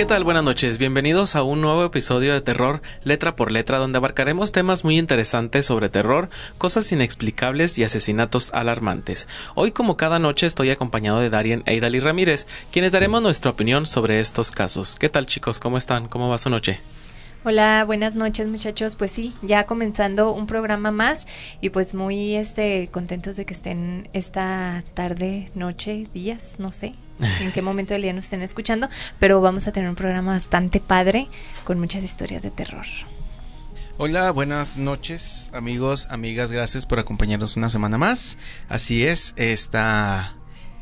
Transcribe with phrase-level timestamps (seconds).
[0.00, 0.24] ¿Qué tal?
[0.24, 0.78] Buenas noches.
[0.78, 5.66] Bienvenidos a un nuevo episodio de Terror Letra por Letra donde abarcaremos temas muy interesantes
[5.66, 9.28] sobre terror, cosas inexplicables y asesinatos alarmantes.
[9.54, 14.20] Hoy como cada noche estoy acompañado de Darien e Ramírez, quienes daremos nuestra opinión sobre
[14.20, 14.96] estos casos.
[14.96, 15.60] ¿Qué tal chicos?
[15.60, 16.08] ¿Cómo están?
[16.08, 16.80] ¿Cómo va su noche?
[17.44, 18.96] Hola, buenas noches muchachos.
[18.96, 21.26] Pues sí, ya comenzando un programa más
[21.60, 26.94] y pues muy este contentos de que estén esta tarde, noche, días, no sé
[27.40, 28.88] en qué momento del día nos estén escuchando,
[29.18, 31.28] pero vamos a tener un programa bastante padre
[31.64, 32.86] con muchas historias de terror.
[33.98, 38.38] Hola, buenas noches amigos, amigas, gracias por acompañarnos una semana más.
[38.68, 40.34] Así es, esta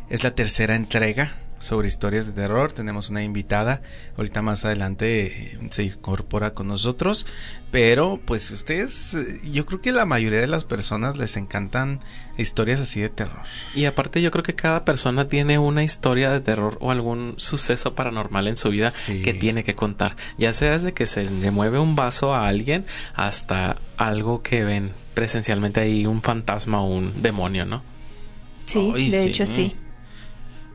[0.09, 2.73] es la tercera entrega sobre historias de terror.
[2.73, 3.83] Tenemos una invitada,
[4.17, 7.27] ahorita más adelante eh, se incorpora con nosotros,
[7.71, 12.01] pero pues ustedes, eh, yo creo que la mayoría de las personas les encantan
[12.37, 13.43] historias así de terror.
[13.75, 17.95] Y aparte yo creo que cada persona tiene una historia de terror o algún suceso
[17.95, 18.93] paranormal en su vida
[19.25, 22.87] que tiene que contar, ya sea desde que se le mueve un vaso a alguien
[23.15, 27.83] hasta algo que ven presencialmente ahí, un fantasma o un demonio, ¿no?
[28.67, 29.75] Sí, de hecho sí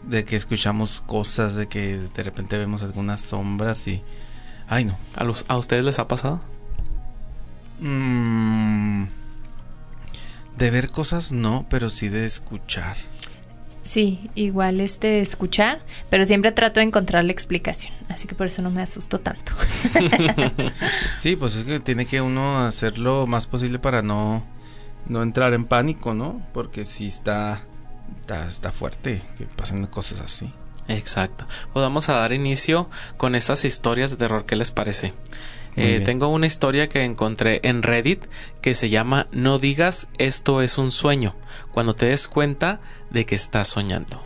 [0.07, 4.01] de que escuchamos cosas, de que de repente vemos algunas sombras y...
[4.67, 4.97] Ay, no.
[5.15, 6.41] ¿A, los, ¿a ustedes les ha pasado?
[7.79, 9.05] Mm,
[10.57, 12.95] de ver cosas no, pero sí de escuchar.
[13.83, 18.47] Sí, igual este de escuchar, pero siempre trato de encontrar la explicación, así que por
[18.47, 19.51] eso no me asusto tanto.
[21.17, 24.45] sí, pues es que tiene que uno hacer lo más posible para no,
[25.07, 26.41] no entrar en pánico, ¿no?
[26.53, 27.61] Porque si está
[28.47, 30.53] está, fuerte que pasen cosas así.
[30.88, 31.45] Exacto.
[31.72, 34.45] Pues vamos a dar inicio con estas historias de terror.
[34.45, 35.14] ¿Qué les parece?
[35.75, 38.28] Eh, tengo una historia que encontré en Reddit
[38.61, 41.36] que se llama No digas esto es un sueño,
[41.72, 44.22] cuando te des cuenta de que estás soñando.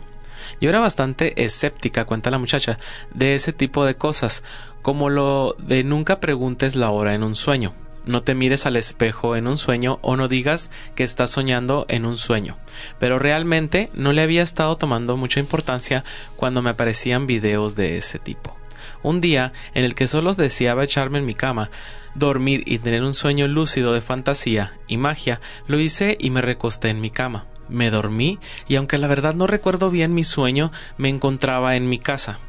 [0.60, 2.78] Yo era bastante escéptica, cuenta la muchacha,
[3.14, 4.42] de ese tipo de cosas,
[4.82, 7.74] como lo de nunca preguntes la hora en un sueño
[8.08, 12.06] no te mires al espejo en un sueño o no digas que estás soñando en
[12.06, 12.56] un sueño.
[12.98, 16.04] Pero realmente no le había estado tomando mucha importancia
[16.34, 18.56] cuando me aparecían videos de ese tipo.
[19.02, 21.70] Un día en el que solo deseaba echarme en mi cama,
[22.14, 26.88] dormir y tener un sueño lúcido de fantasía y magia, lo hice y me recosté
[26.88, 27.46] en mi cama.
[27.68, 31.98] Me dormí y aunque la verdad no recuerdo bien mi sueño, me encontraba en mi
[31.98, 32.40] casa.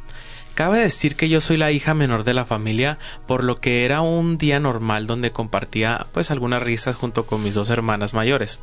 [0.60, 4.02] Cabe decir que yo soy la hija menor de la familia, por lo que era
[4.02, 8.60] un día normal donde compartía pues algunas risas junto con mis dos hermanas mayores.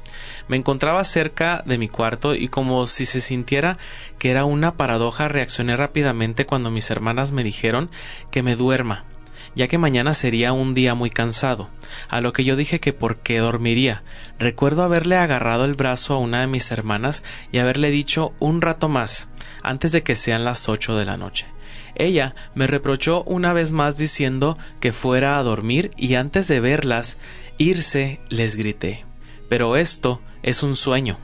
[0.47, 3.79] Me encontraba cerca de mi cuarto y como si se sintiera
[4.19, 7.89] que era una paradoja reaccioné rápidamente cuando mis hermanas me dijeron
[8.31, 9.07] que me duerma,
[9.55, 11.71] ya que mañana sería un día muy cansado,
[12.11, 14.03] a lo que yo dije que por qué dormiría.
[14.39, 18.91] Recuerdo haberle agarrado el brazo a una de mis hermanas y haberle dicho un rato
[18.91, 19.31] más,
[19.63, 21.56] antes de que sean las ocho de la noche.
[21.97, 27.19] Ella me reprochó una vez más diciendo que fuera a dormir y antes de verlas
[27.59, 29.05] irse les grité.
[29.49, 31.19] Pero esto es un sueño.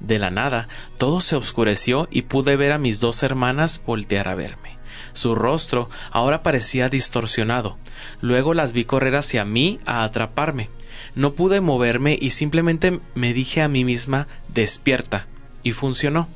[0.00, 4.34] De la nada, todo se oscureció y pude ver a mis dos hermanas voltear a
[4.34, 4.78] verme.
[5.12, 7.78] Su rostro ahora parecía distorsionado.
[8.20, 10.70] Luego las vi correr hacia mí a atraparme.
[11.14, 15.26] No pude moverme y simplemente me dije a mí misma despierta.
[15.62, 16.28] Y funcionó.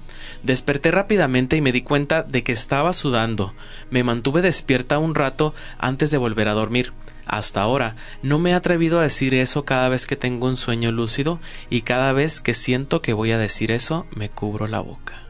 [0.42, 3.54] Desperté rápidamente y me di cuenta de que estaba sudando.
[3.90, 6.92] Me mantuve despierta un rato antes de volver a dormir.
[7.26, 10.90] Hasta ahora no me he atrevido a decir eso cada vez que tengo un sueño
[10.90, 11.38] lúcido
[11.70, 15.22] y cada vez que siento que voy a decir eso me cubro la boca.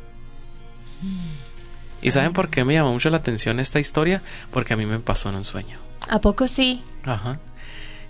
[2.00, 4.22] ¿Y saben por qué me llamó mucho la atención esta historia?
[4.50, 5.78] Porque a mí me pasó en un sueño.
[6.08, 6.82] ¿A poco sí?
[7.04, 7.38] Ajá.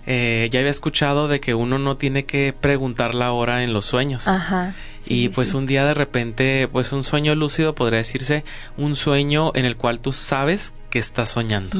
[0.05, 3.85] Eh, ya había escuchado de que uno no tiene que preguntar la hora en los
[3.85, 4.27] sueños.
[4.27, 4.75] Ajá.
[5.05, 8.43] y pues un día de repente, pues un sueño lúcido podría decirse
[8.77, 11.77] un sueño en el cual tú sabes que estás soñando.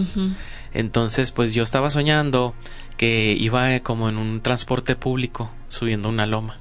[0.74, 2.56] Entonces, pues yo estaba soñando
[2.98, 6.58] que iba como en un transporte público subiendo una loma.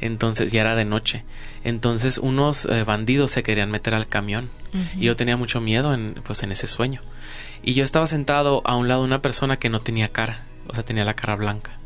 [0.00, 1.24] Entonces ya era de noche.
[1.62, 4.50] Entonces unos eh, bandidos se querían meter al camión
[4.96, 7.02] y yo tenía mucho miedo en pues en ese sueño.
[7.62, 10.74] Y yo estaba sentado a un lado de una persona que no tenía cara o
[10.74, 11.78] sea, tenía la cara blanca.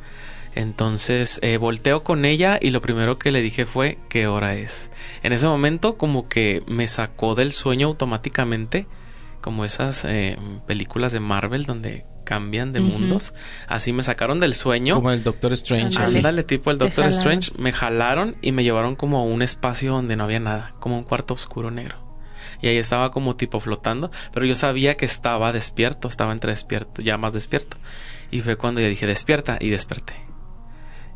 [0.54, 4.92] Entonces eh, volteo con ella y lo primero que le dije fue ¿qué hora es?
[5.24, 8.86] En ese momento como que me sacó del sueño automáticamente,
[9.40, 13.34] como esas eh, películas de Marvel donde cambian de mundos.
[13.68, 14.96] Así me sacaron del sueño.
[14.96, 15.98] Como el Doctor Strange.
[16.00, 17.52] Ándale, tipo el Doctor Strange.
[17.58, 21.04] Me jalaron y me llevaron como a un espacio donde no había nada, como un
[21.04, 22.02] cuarto oscuro negro.
[22.62, 27.02] Y ahí estaba como tipo flotando, pero yo sabía que estaba despierto, estaba entre despierto,
[27.02, 27.76] ya más despierto.
[28.34, 30.14] Y fue cuando ya dije despierta y desperté.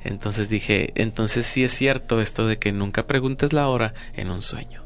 [0.05, 4.41] Entonces dije, entonces sí es cierto esto de que nunca preguntes la hora en un
[4.41, 4.85] sueño.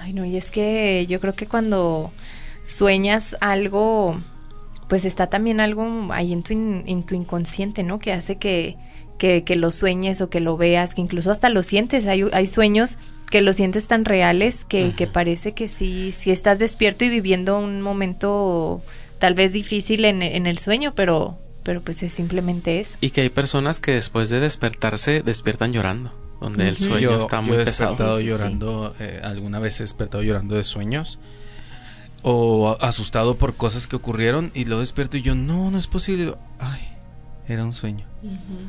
[0.00, 2.10] Ay, no, y es que yo creo que cuando
[2.64, 4.18] sueñas algo,
[4.88, 7.98] pues está también algo ahí en tu, en tu inconsciente, ¿no?
[7.98, 8.78] Que hace que,
[9.18, 12.06] que, lo sueñes o que lo veas, que incluso hasta lo sientes.
[12.06, 12.96] Hay, hay sueños
[13.30, 17.58] que lo sientes tan reales que, que parece que sí, sí estás despierto y viviendo
[17.58, 18.80] un momento
[19.18, 21.38] tal vez difícil en, en el sueño, pero,
[21.68, 22.96] pero pues es simplemente eso.
[23.02, 27.56] Y que hay personas que después de despertarse despiertan llorando, donde el sueño está muy
[27.56, 27.90] yo he pesado.
[27.90, 31.18] Despertado llorando, eh, alguna vez he despertado llorando de sueños
[32.22, 36.36] o asustado por cosas que ocurrieron y lo despierto y yo, no, no es posible.
[36.58, 36.80] Ay,
[37.46, 38.06] era un sueño.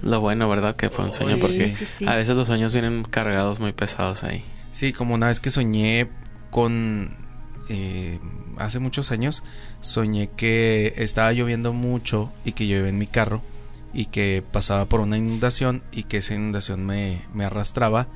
[0.02, 0.76] Lo bueno, ¿verdad?
[0.76, 1.72] Que fue un sueño porque
[2.06, 4.44] a veces los sueños vienen cargados muy pesados ahí.
[4.74, 6.10] Sí, como una vez que soñé
[6.50, 7.16] con...
[7.70, 8.20] Eh,
[8.58, 9.44] hace muchos años
[9.80, 13.42] soñé que estaba lloviendo mucho y que yo iba en mi carro
[13.94, 18.08] y que pasaba por una inundación y que esa inundación me, me arrastraba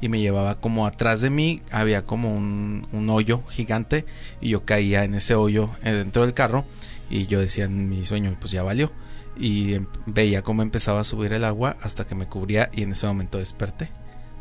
[0.00, 4.06] y me llevaba como atrás de mí, había como un, un hoyo gigante
[4.40, 6.64] y yo caía en ese hoyo eh, dentro del carro
[7.10, 8.90] y yo decía en mi sueño, pues ya valió.
[9.36, 12.92] Y em, veía cómo empezaba a subir el agua hasta que me cubría y en
[12.92, 13.90] ese momento desperté.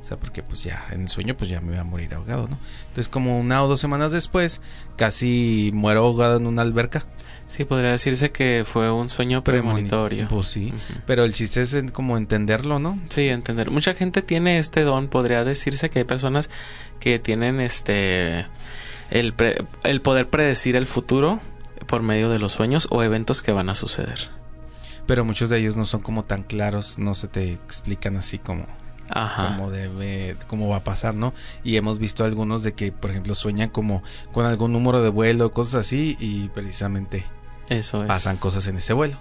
[0.09, 2.57] Sea, porque pues ya en el sueño pues ya me iba a morir ahogado, ¿no?
[2.87, 4.59] Entonces como una o dos semanas después
[4.95, 7.05] casi muero ahogado en una alberca.
[7.45, 10.27] Sí, podría decirse que fue un sueño premonitorio.
[10.27, 10.73] Pues sí,
[11.05, 12.99] pero el chiste es como entenderlo, ¿no?
[13.09, 13.69] Sí, entender.
[13.69, 16.49] Mucha gente tiene este don, podría decirse que hay personas
[16.99, 18.47] que tienen este
[19.11, 19.35] el,
[19.83, 21.39] el poder predecir el futuro
[21.85, 24.31] por medio de los sueños o eventos que van a suceder.
[25.05, 28.65] Pero muchos de ellos no son como tan claros, no se te explican así como
[29.09, 29.57] Ajá.
[29.71, 31.33] debe, cómo va a pasar, ¿no?
[31.63, 35.51] Y hemos visto algunos de que, por ejemplo, sueñan como con algún número de vuelo,
[35.51, 37.25] cosas así, y precisamente
[37.69, 39.17] eso Pasan cosas en ese vuelo.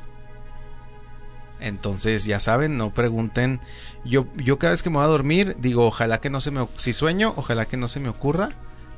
[1.60, 3.60] Entonces, ya saben, no pregunten.
[4.04, 6.66] Yo, yo cada vez que me voy a dormir, digo, ojalá que no se me...
[6.76, 8.50] Si sueño, ojalá que no se me ocurra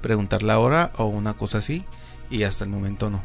[0.03, 1.85] preguntar la hora o una cosa así.
[2.31, 3.23] Y hasta el momento no.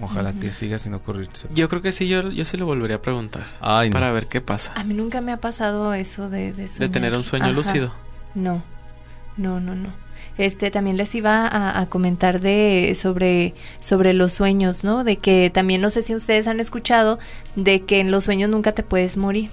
[0.00, 1.48] Ojalá que siga sin ocurrirse.
[1.54, 3.46] Yo creo que sí, yo, yo sí lo volvería a preguntar.
[3.60, 4.72] Para ver qué pasa.
[4.74, 6.52] A mí nunca me ha pasado eso de...
[6.52, 7.92] De, de tener un sueño lúcido.
[8.34, 8.62] No,
[9.36, 10.06] no, no, no.
[10.38, 15.02] Este también les iba a, comentar de sobre sobre los sueños, ¿no?
[15.02, 17.18] De que también no sé si ustedes han escuchado
[17.54, 19.50] de que en los sueños nunca te puedes morir.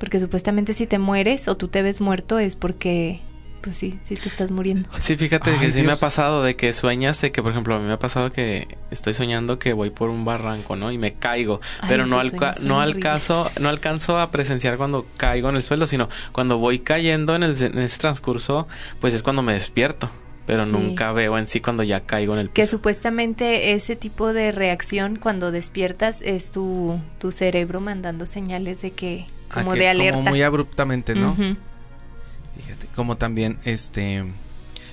[0.00, 3.20] Porque supuestamente si te mueres o tú te ves muerto es porque
[3.64, 4.86] pues sí, sí te estás muriendo.
[4.98, 7.78] Sí, fíjate que sí me ha pasado de que sueñas de que, por ejemplo, a
[7.78, 10.92] mí me ha pasado que estoy soñando que voy por un barranco, ¿no?
[10.92, 12.16] Y me caigo, pero no,
[12.64, 17.34] no, alcanzo, no alcanzo a presenciar cuando caigo en el suelo, sino cuando voy cayendo
[17.34, 18.68] en, el, en ese transcurso,
[19.00, 20.10] pues es cuando me despierto
[20.46, 22.54] pero nunca veo en sí cuando ya caigo en el piso.
[22.54, 28.90] Que supuestamente ese tipo de reacción cuando despiertas es tu, tu cerebro mandando señales de
[28.90, 30.18] que ah, como de alerta.
[30.18, 31.34] Como muy abruptamente, ¿no?
[32.56, 34.24] Fíjate, como también, este,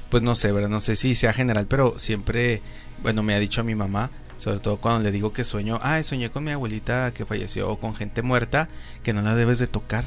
[0.09, 0.69] pues no sé, ¿verdad?
[0.69, 2.61] No sé si sea general, pero siempre,
[3.01, 6.01] bueno, me ha dicho a mi mamá, sobre todo cuando le digo que sueño, ah,
[6.03, 8.69] soñé con mi abuelita que falleció o con gente muerta,
[9.03, 10.05] que no la debes de tocar.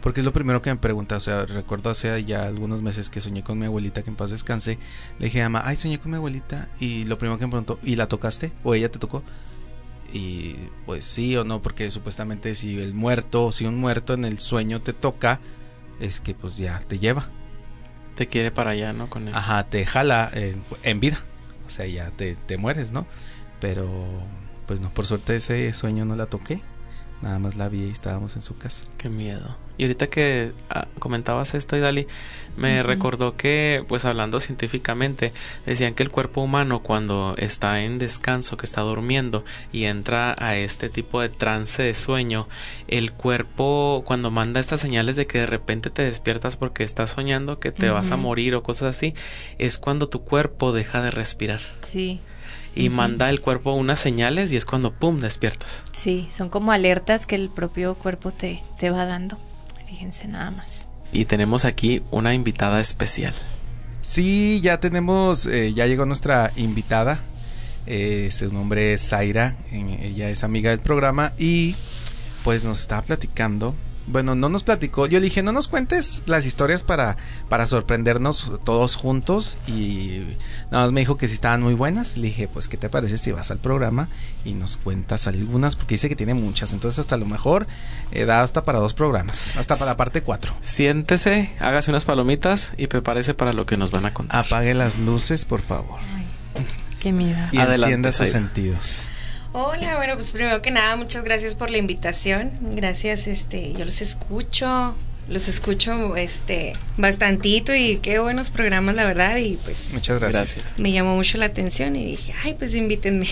[0.00, 3.20] Porque es lo primero que me pregunta, o sea, recuerdo hace ya algunos meses que
[3.20, 4.78] soñé con mi abuelita que en paz descanse,
[5.18, 7.78] le dije a mamá, ay, soñé con mi abuelita y lo primero que me preguntó,
[7.82, 8.52] ¿y la tocaste?
[8.62, 9.22] ¿O ella te tocó?
[10.12, 10.54] Y
[10.86, 14.80] pues sí o no, porque supuestamente si el muerto, si un muerto en el sueño
[14.82, 15.40] te toca,
[16.00, 17.28] es que pues ya te lleva.
[18.14, 19.08] Te quiere para allá, ¿no?
[19.08, 19.34] Con él.
[19.34, 20.30] Ajá, te jala
[20.82, 21.18] en vida.
[21.66, 23.06] O sea, ya te, te mueres, ¿no?
[23.60, 23.88] Pero
[24.66, 26.62] pues no, por suerte ese sueño no la toqué.
[27.22, 28.84] Nada más la vi y estábamos en su casa.
[28.96, 29.56] Qué miedo.
[29.76, 32.08] Y ahorita que ah, comentabas esto, Idali,
[32.56, 35.32] me recordó que, pues hablando científicamente,
[35.66, 40.56] decían que el cuerpo humano cuando está en descanso, que está durmiendo y entra a
[40.56, 42.48] este tipo de trance de sueño,
[42.88, 47.60] el cuerpo cuando manda estas señales de que de repente te despiertas porque estás soñando
[47.60, 49.14] que te vas a morir o cosas así,
[49.58, 51.60] es cuando tu cuerpo deja de respirar.
[51.82, 52.20] Sí
[52.74, 55.84] y manda el cuerpo unas señales y es cuando pum despiertas.
[55.92, 59.38] Sí, son como alertas que el propio cuerpo te, te va dando.
[59.86, 60.88] Fíjense nada más.
[61.12, 63.34] Y tenemos aquí una invitada especial.
[64.02, 67.20] Sí, ya tenemos, eh, ya llegó nuestra invitada.
[67.86, 71.74] Eh, su nombre es Zaira, ella es amiga del programa y
[72.44, 73.74] pues nos está platicando
[74.08, 75.06] bueno, no nos platicó.
[75.06, 77.16] Yo le dije, no nos cuentes las historias para,
[77.48, 79.58] para sorprendernos todos juntos.
[79.66, 80.22] Y
[80.70, 82.16] nada más me dijo que si estaban muy buenas.
[82.16, 84.08] Le dije, pues, ¿qué te parece si vas al programa
[84.44, 85.76] y nos cuentas algunas?
[85.76, 86.72] Porque dice que tiene muchas.
[86.72, 87.66] Entonces, hasta lo mejor
[88.10, 89.56] eh, da hasta para dos programas.
[89.56, 90.54] Hasta para la parte cuatro.
[90.60, 94.44] Siéntese, hágase unas palomitas y prepárese para lo que nos van a contar.
[94.44, 95.98] Apague las luces, por favor.
[97.00, 97.38] qué miedo.
[97.52, 99.04] Y encienda sus sentidos.
[99.60, 102.52] Hola, bueno, pues primero que nada, muchas gracias por la invitación.
[102.76, 104.94] Gracias, este, yo los escucho
[105.28, 110.78] los escucho este bastantito y qué buenos programas la verdad y pues muchas gracias.
[110.78, 113.28] Me llamó mucho la atención y dije, "Ay, pues invítenme."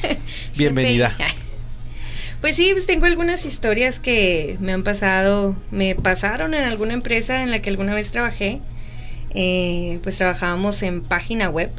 [0.56, 1.14] Bienvenida.
[2.40, 7.42] Pues sí, pues tengo algunas historias que me han pasado, me pasaron en alguna empresa
[7.42, 8.60] en la que alguna vez trabajé.
[9.34, 11.70] Eh, pues trabajábamos en página web.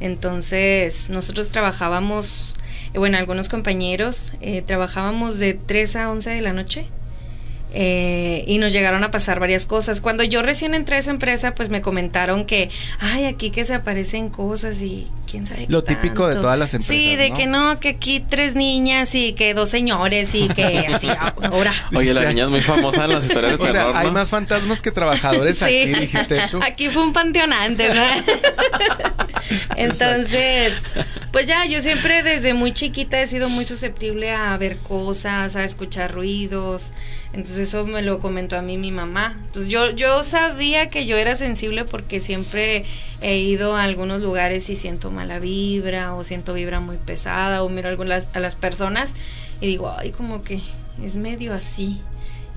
[0.00, 2.54] Entonces nosotros trabajábamos,
[2.96, 6.88] bueno, algunos compañeros eh, trabajábamos de 3 a 11 de la noche
[7.78, 10.00] eh, y nos llegaron a pasar varias cosas.
[10.00, 13.74] Cuando yo recién entré a esa empresa, pues me comentaron que, ay, aquí que se
[13.74, 15.66] aparecen cosas y quién sabe.
[15.68, 16.96] Lo típico de todas las empresas.
[16.96, 21.08] Sí, de que no, que aquí tres niñas y que dos señores y que así
[21.42, 21.74] ahora.
[21.94, 24.80] Oye, la niña es muy famosa en las historias de o sea, hay más fantasmas
[24.80, 26.60] que trabajadores aquí, dijiste tú.
[26.62, 28.04] Aquí fue un panteón antes, ¿no?
[29.76, 30.82] Entonces,
[31.36, 35.64] pues ya, yo siempre desde muy chiquita he sido muy susceptible a ver cosas, a
[35.64, 36.94] escuchar ruidos.
[37.34, 39.38] Entonces eso me lo comentó a mí mi mamá.
[39.44, 42.86] Entonces yo, yo sabía que yo era sensible porque siempre
[43.20, 47.68] he ido a algunos lugares y siento mala vibra o siento vibra muy pesada o
[47.68, 49.12] miro algunas, a las personas
[49.60, 50.58] y digo, ay, como que
[51.04, 52.00] es medio así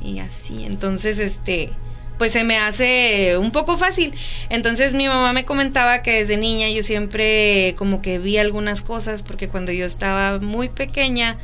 [0.01, 0.63] y así.
[0.63, 1.71] Entonces, este,
[2.19, 4.13] pues se me hace un poco fácil.
[4.49, 9.23] Entonces mi mamá me comentaba que desde niña yo siempre como que vi algunas cosas
[9.23, 11.38] porque cuando yo estaba muy pequeña,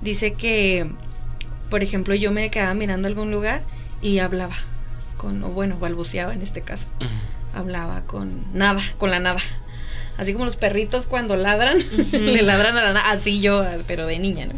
[0.00, 0.86] dice que
[1.70, 3.62] por ejemplo, yo me quedaba mirando algún lugar
[4.02, 4.56] y hablaba
[5.16, 6.86] con, o bueno, balbuceaba en este caso.
[7.54, 9.40] Hablaba con nada, con la nada.
[10.18, 11.78] Así como los perritos cuando ladran,
[12.12, 14.54] le ladran a la nada, así yo, pero de niña, ¿no?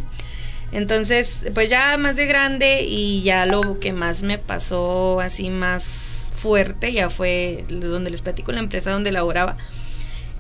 [0.73, 6.29] Entonces, pues ya más de grande y ya lo que más me pasó así más
[6.33, 9.57] fuerte ya fue donde les platico la empresa donde laboraba.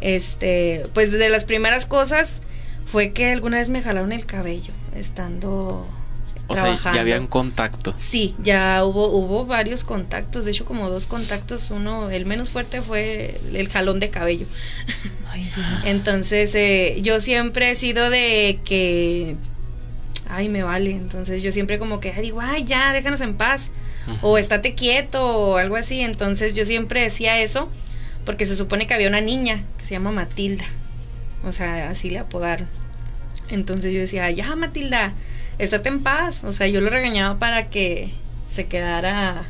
[0.01, 2.41] Este, pues de las primeras cosas
[2.87, 5.87] fue que alguna vez me jalaron el cabello estando
[6.49, 7.95] o sea, ya había un contacto.
[7.97, 12.83] Sí, ya hubo, hubo varios contactos, de hecho como dos contactos, uno, el menos fuerte
[12.83, 14.47] fue el jalón de cabello.
[15.31, 15.67] Ay, Dios.
[15.87, 19.37] Entonces, eh, yo siempre he sido de que,
[20.35, 23.71] ay, me vale, entonces yo siempre como que digo, ay, ya, déjanos en paz,
[24.21, 27.71] o estate quieto, o algo así, entonces yo siempre decía eso,
[28.25, 30.65] porque se supone que había una niña que se llama Matilda,
[31.45, 32.69] o sea, así le apodaron.
[33.51, 35.13] Entonces yo decía, ya, Matilda,
[35.59, 36.45] estate en paz.
[36.45, 38.11] O sea, yo lo regañaba para que
[38.49, 39.45] se quedara,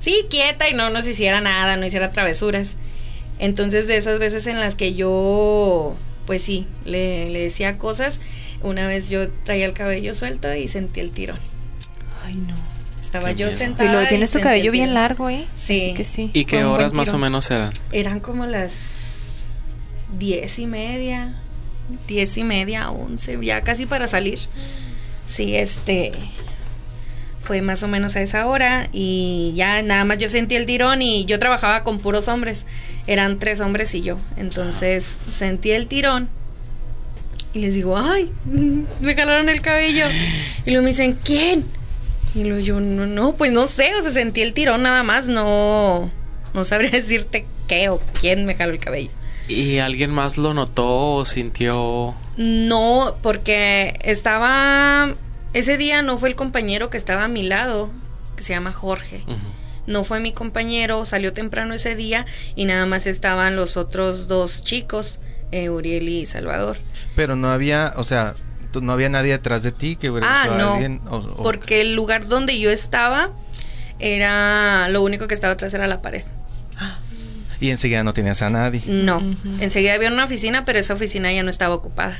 [0.00, 2.76] sí, quieta y no nos hiciera nada, no hiciera travesuras.
[3.38, 5.96] Entonces, de esas veces en las que yo,
[6.26, 8.20] pues sí, le, le decía cosas,
[8.62, 11.38] una vez yo traía el cabello suelto y sentí el tirón.
[12.24, 12.54] Ay, no.
[13.00, 13.88] Estaba yo sentada.
[13.88, 15.46] Y luego tienes tu cabello bien largo, ¿eh?
[15.54, 15.94] Sí.
[15.96, 16.30] que sí.
[16.32, 17.72] ¿Y qué horas más o menos eran?
[17.92, 19.44] Eran como las
[20.18, 21.34] diez y media,
[22.08, 24.40] diez y media, once, ya casi para salir.
[25.26, 26.12] Sí, este
[27.40, 31.02] fue más o menos a esa hora y ya nada más yo sentí el tirón
[31.02, 32.64] y yo trabajaba con puros hombres,
[33.06, 36.30] eran tres hombres y yo, entonces sentí el tirón
[37.54, 38.30] y les digo, ay,
[39.00, 40.06] me jalaron el cabello
[40.66, 41.64] y luego me dicen, ¿quién?
[42.34, 45.28] Y luego yo, no, no, pues no sé, o sea, sentí el tirón nada más,
[45.28, 46.10] no,
[46.52, 49.10] no sabría decirte qué o quién me jaló el cabello.
[49.46, 52.14] ¿Y alguien más lo notó o sintió?
[52.36, 55.14] No, porque estaba.
[55.52, 57.90] Ese día no fue el compañero que estaba a mi lado,
[58.36, 59.22] que se llama Jorge.
[59.86, 62.24] No fue mi compañero, salió temprano ese día
[62.56, 65.20] y nada más estaban los otros dos chicos,
[65.52, 66.78] eh, Uriel y Salvador.
[67.14, 68.34] Pero no había, o sea,
[68.80, 71.00] no había nadie detrás de ti que hubiera ah, no, alguien.
[71.42, 73.30] porque el lugar donde yo estaba
[73.98, 74.88] era.
[74.88, 76.24] Lo único que estaba atrás era la pared.
[77.60, 78.82] Y enseguida no tenías a nadie.
[78.86, 79.22] No,
[79.60, 82.18] enseguida había una oficina, pero esa oficina ya no estaba ocupada.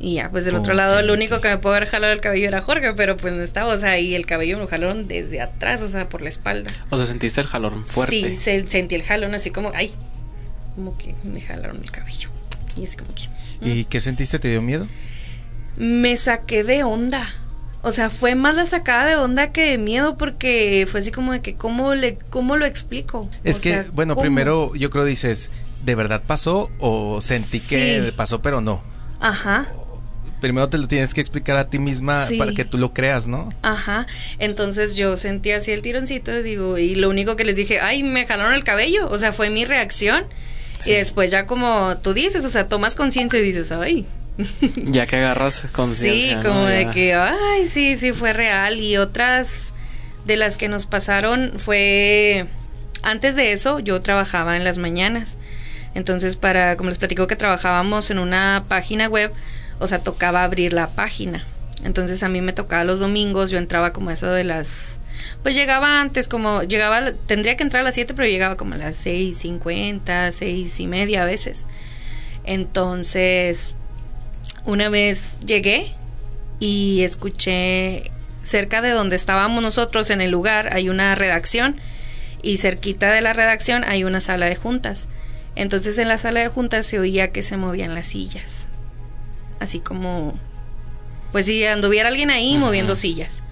[0.00, 2.48] Y ya, pues del otro lado, el único que me pudo haber jalado el cabello
[2.48, 5.42] era Jorge, pero pues no estaba, o sea, y el cabello me lo jalaron desde
[5.42, 6.70] atrás, o sea, por la espalda.
[6.88, 8.34] O sea, sentiste el jalón fuerte.
[8.34, 9.92] Sí, sentí el jalón así como, ay,
[10.80, 12.30] como que me jalaron el cabello.
[12.76, 13.24] Y es como que.
[13.60, 14.38] ¿Y qué sentiste?
[14.38, 14.86] ¿Te dio miedo?
[15.76, 17.26] Me saqué de onda.
[17.82, 21.32] O sea, fue más la sacada de onda que de miedo porque fue así como
[21.32, 23.28] de que cómo le cómo lo explico.
[23.44, 25.50] Es que bueno, primero yo creo dices,
[25.84, 28.82] ¿de verdad pasó o sentí que pasó pero no?
[29.18, 29.66] Ajá.
[30.40, 33.50] Primero te lo tienes que explicar a ti misma para que tú lo creas, ¿no?
[33.62, 34.06] Ajá.
[34.38, 38.26] Entonces yo sentí así el tironcito digo, y lo único que les dije, ay, me
[38.26, 39.08] jalaron el cabello.
[39.10, 40.24] O sea, fue mi reacción.
[40.86, 44.06] Y después ya como tú dices, o sea, tomas conciencia y dices, ay,
[44.76, 46.40] ya que agarras conciencia.
[46.40, 48.80] Sí, como de que, ay, sí, sí, fue real.
[48.80, 49.74] Y otras
[50.24, 52.46] de las que nos pasaron fue,
[53.02, 55.38] antes de eso, yo trabajaba en las mañanas.
[55.94, 59.32] Entonces, para, como les platico que trabajábamos en una página web,
[59.78, 61.44] o sea, tocaba abrir la página.
[61.84, 64.99] Entonces, a mí me tocaba los domingos, yo entraba como eso de las
[65.42, 68.78] Pues llegaba antes, como llegaba, tendría que entrar a las 7, pero llegaba como a
[68.78, 71.66] las 6.50, seis y media a veces.
[72.44, 73.74] Entonces,
[74.64, 75.92] una vez llegué
[76.58, 78.10] y escuché
[78.42, 81.80] cerca de donde estábamos nosotros en el lugar hay una redacción
[82.42, 85.08] y cerquita de la redacción hay una sala de juntas.
[85.56, 88.68] Entonces en la sala de juntas se oía que se movían las sillas.
[89.58, 90.38] Así como
[91.32, 93.42] pues si anduviera alguien ahí moviendo sillas.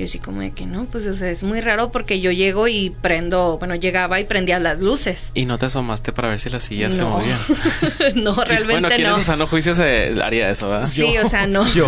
[0.00, 2.68] Y así como de que no, pues o sea, es muy raro porque yo llego
[2.68, 5.30] y prendo, bueno, llegaba y prendía las luces.
[5.34, 7.38] ¿Y no te asomaste para ver si las sillas se movían?
[8.14, 9.18] no, realmente bueno, ¿quién no.
[9.18, 10.88] en sano juicio se haría eso, verdad?
[10.90, 11.70] Sí, o sea, no.
[11.74, 11.86] Yo.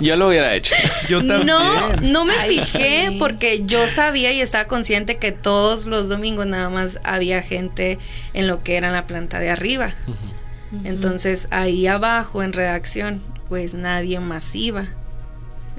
[0.00, 0.74] yo lo hubiera hecho.
[1.08, 1.46] Yo también.
[1.46, 3.16] No, no me Ay, fijé sí.
[3.20, 8.00] porque yo sabía y estaba consciente que todos los domingos nada más había gente
[8.32, 9.90] en lo que era la planta de arriba.
[10.82, 14.88] Entonces ahí abajo en redacción, pues nadie más iba.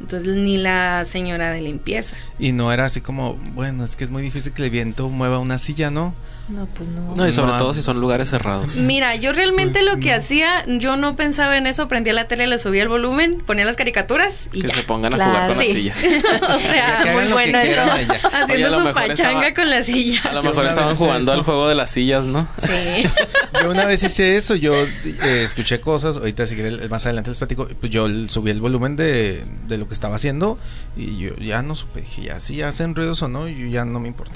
[0.05, 2.15] Entonces ni la señora de limpieza.
[2.37, 5.39] Y no era así como, bueno, es que es muy difícil que el viento mueva
[5.39, 6.13] una silla, ¿no?
[6.47, 7.15] No, pues no.
[7.15, 8.75] No, y sobre No, todo si son lugares cerrados.
[8.77, 10.17] Mira, yo realmente Pues lo que no.
[10.17, 13.75] hacía, yo no pensaba en eso, prendía la tele, le subía el volumen, ponía las
[13.77, 14.75] caricaturas y que ya.
[14.75, 15.83] se pongan a jugar con Sí.
[15.89, 16.23] las sillas.
[16.47, 17.81] o sea, muy bueno eso.
[17.95, 20.21] Oye, haciendo lo su pachanga estaba- con la silla.
[20.29, 21.39] A lo mejor estaban jugando eso.
[21.39, 22.47] al juego de las sillas, ¿no?
[22.59, 23.07] Sí.
[23.63, 27.39] Yo una vez hice eso, yo eh, escuché cosas, ahorita si quieren, más adelante les
[27.39, 30.59] platico, pues yo subí el volumen de, de lo que estaba haciendo
[30.95, 33.99] y yo ya no supe, dije, ya si hacen ruidos o no, yo ya no
[33.99, 34.35] me importa.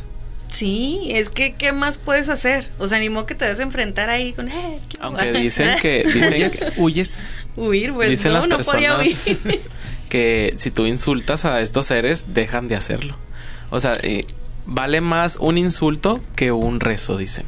[0.52, 2.68] Sí, es que ¿qué más puedes hacer?
[2.80, 5.78] O sea, ni modo que te vas a enfrentar ahí con eh, ¿qué Aunque dicen
[5.80, 7.34] que dicen Huyes, que, huyes.
[7.56, 9.62] huir, pues dicen no, las no podía personas huir.
[10.10, 13.16] que si tú insultas a estos seres, dejan de hacerlo.
[13.70, 14.26] O sea, eh,
[14.66, 17.46] vale más un insulto que un rezo, dicen.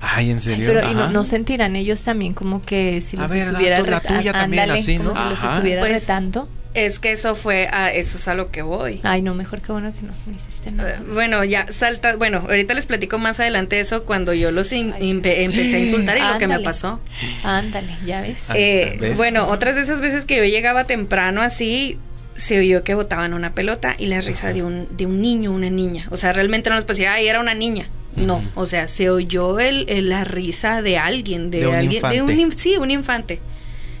[0.00, 0.64] Ay, ¿en serio?
[0.66, 4.00] Pero y no, sentirán ellos también como que si A los ver, estuviera la- la
[4.00, 5.12] tuya también, así, ¿no?
[5.12, 6.48] como si los estuviera Pues, retando.
[6.74, 9.00] Es que eso fue a eso es a lo que voy.
[9.02, 10.92] Ay, no, mejor que bueno que no, no hiciste nada.
[10.92, 14.92] Eh, Bueno, ya salta, bueno, ahorita les platico más adelante eso cuando yo los in-
[14.94, 17.00] Ay, empe- empecé a insultar y lo que me pasó.
[17.44, 18.48] Ándale, ya ves.
[18.54, 21.98] Eh, bueno, otras de esas veces que yo llegaba temprano así,
[22.36, 25.68] se oyó que botaban una pelota y la risa de un, de un niño, una
[25.68, 26.06] niña.
[26.10, 27.86] O sea, realmente no les decir, ay, era una niña.
[28.16, 32.02] No, o sea, se oyó el, el- la risa de alguien, de, De un alguien,
[32.02, 33.40] de un, sí, un infante.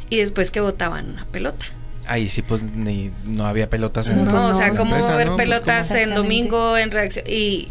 [0.08, 1.66] Y después que botaban una pelota.
[2.06, 4.96] Ahí sí, pues ni, no había pelotas en No, No, o sea, la ¿cómo va
[4.96, 5.36] a empresa, haber ¿no?
[5.36, 6.00] Pues, pelotas ¿cómo?
[6.00, 7.24] el domingo en reacción?
[7.28, 7.68] Y,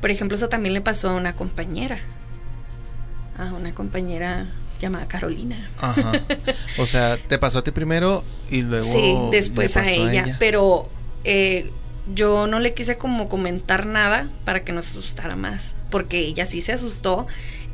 [0.00, 1.98] por ejemplo, eso también le pasó a una compañera.
[3.38, 4.48] A una compañera
[4.80, 5.68] llamada Carolina.
[5.78, 6.12] Ajá.
[6.78, 8.90] O sea, te pasó a ti primero y luego.
[8.90, 10.36] Sí, después le a ella.
[10.38, 10.88] Pero
[11.24, 11.70] eh,
[12.14, 15.74] yo no le quise como comentar nada para que no se asustara más.
[15.90, 17.26] Porque ella sí se asustó.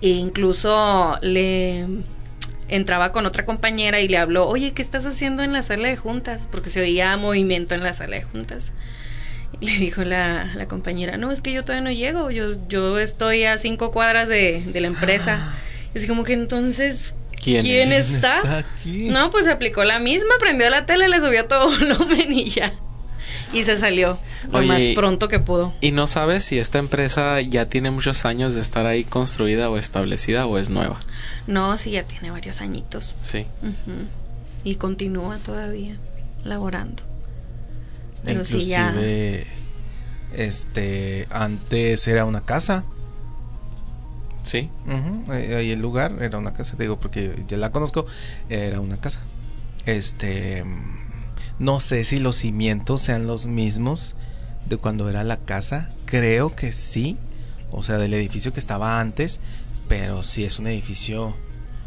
[0.03, 1.87] E incluso le
[2.69, 5.97] entraba con otra compañera y le habló, oye, ¿qué estás haciendo en la sala de
[5.97, 6.47] juntas?
[6.51, 8.73] Porque se oía movimiento en la sala de juntas.
[9.61, 12.99] Y le dijo la, la compañera, no, es que yo todavía no llego, yo, yo
[12.99, 15.53] estoy a cinco cuadras de, de la empresa.
[15.95, 18.15] Y así como que entonces, ¿Quién ¿quién es?
[18.17, 18.59] está?
[18.59, 19.09] aquí.
[19.09, 22.73] No, pues aplicó la misma, prendió la tele, le subió todo volumen y ya.
[23.57, 24.19] Y se salió
[24.51, 25.73] lo Oye, más pronto que pudo.
[25.81, 29.79] Y no sabes si esta empresa ya tiene muchos años de estar ahí construida o
[29.79, 31.01] establecida o es nueva.
[31.47, 33.15] No, sí, ya tiene varios añitos.
[33.21, 33.47] Sí.
[34.65, 35.97] Y continúa todavía
[36.45, 37.03] laborando.
[38.25, 38.95] Pero sí, ya.
[40.35, 42.85] Este, antes era una casa.
[44.43, 44.71] Sí.
[45.29, 48.07] Ahí el lugar era una casa, te digo, porque ya la conozco,
[48.49, 49.21] era una casa.
[49.87, 50.63] Este,
[51.59, 54.15] no sé si los cimientos sean los mismos
[54.67, 57.17] de cuando era la casa, creo que sí,
[57.71, 59.41] o sea, del edificio que estaba antes,
[59.89, 61.37] pero sí es un edificio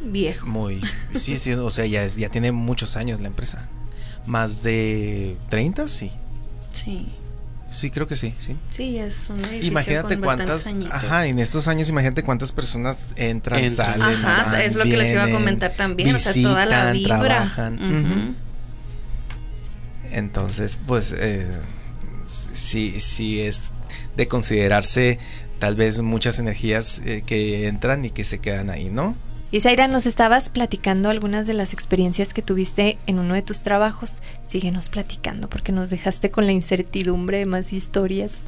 [0.02, 0.48] Viejo.
[0.48, 0.82] muy,
[1.16, 3.68] sí, sí, o sea, ya, es, ya tiene muchos años la empresa.
[4.26, 6.12] Más de 30, sí.
[6.74, 7.10] Sí.
[7.72, 8.56] Sí, creo que sí, sí.
[8.72, 10.92] Sí, es un edificio Imagínate con cuántas, añitos.
[10.94, 14.00] ajá, en estos años imagínate cuántas personas entran, Entran.
[14.00, 16.92] salen, Ajá, van, es lo que les iba a comentar también, o sea, toda la
[16.92, 17.20] vibra.
[17.20, 18.14] trabajan, Ujú.
[18.14, 18.34] ujú.
[20.12, 21.48] Entonces, pues eh,
[22.26, 23.72] sí, sí es
[24.16, 25.20] de considerarse
[25.60, 29.16] tal vez muchas energías eh, que entran y que se quedan ahí, ¿no?
[29.52, 33.64] Y Zaira, nos estabas platicando algunas de las experiencias que tuviste en uno de tus
[33.64, 34.20] trabajos.
[34.48, 38.42] Síguenos platicando porque nos dejaste con la incertidumbre de más historias.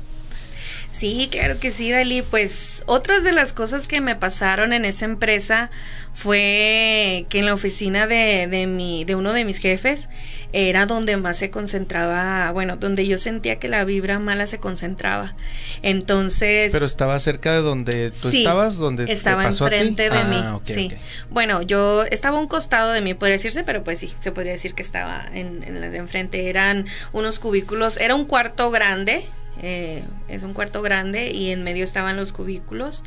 [0.92, 2.22] Sí, claro que sí, Dali.
[2.22, 5.72] Pues otras de las cosas que me pasaron en esa empresa
[6.12, 10.10] fue que en la oficina de, de, mi, de uno de mis jefes
[10.52, 15.34] era donde más se concentraba, bueno, donde yo sentía que la vibra mala se concentraba.
[15.82, 16.74] Entonces...
[16.74, 20.38] Pero estaba cerca de donde tú estabas, donde estaba enfrente de mí.
[20.38, 20.92] Ah, sí.
[21.30, 24.52] Bueno, yo estaba a un costado de mí, podría decirse, pero pues sí, se podría
[24.52, 26.50] decir que estaba en, en la de enfrente.
[26.50, 29.24] Eran unos cubículos, era un cuarto grande,
[29.62, 33.04] eh, es un cuarto grande y en medio estaban los cubículos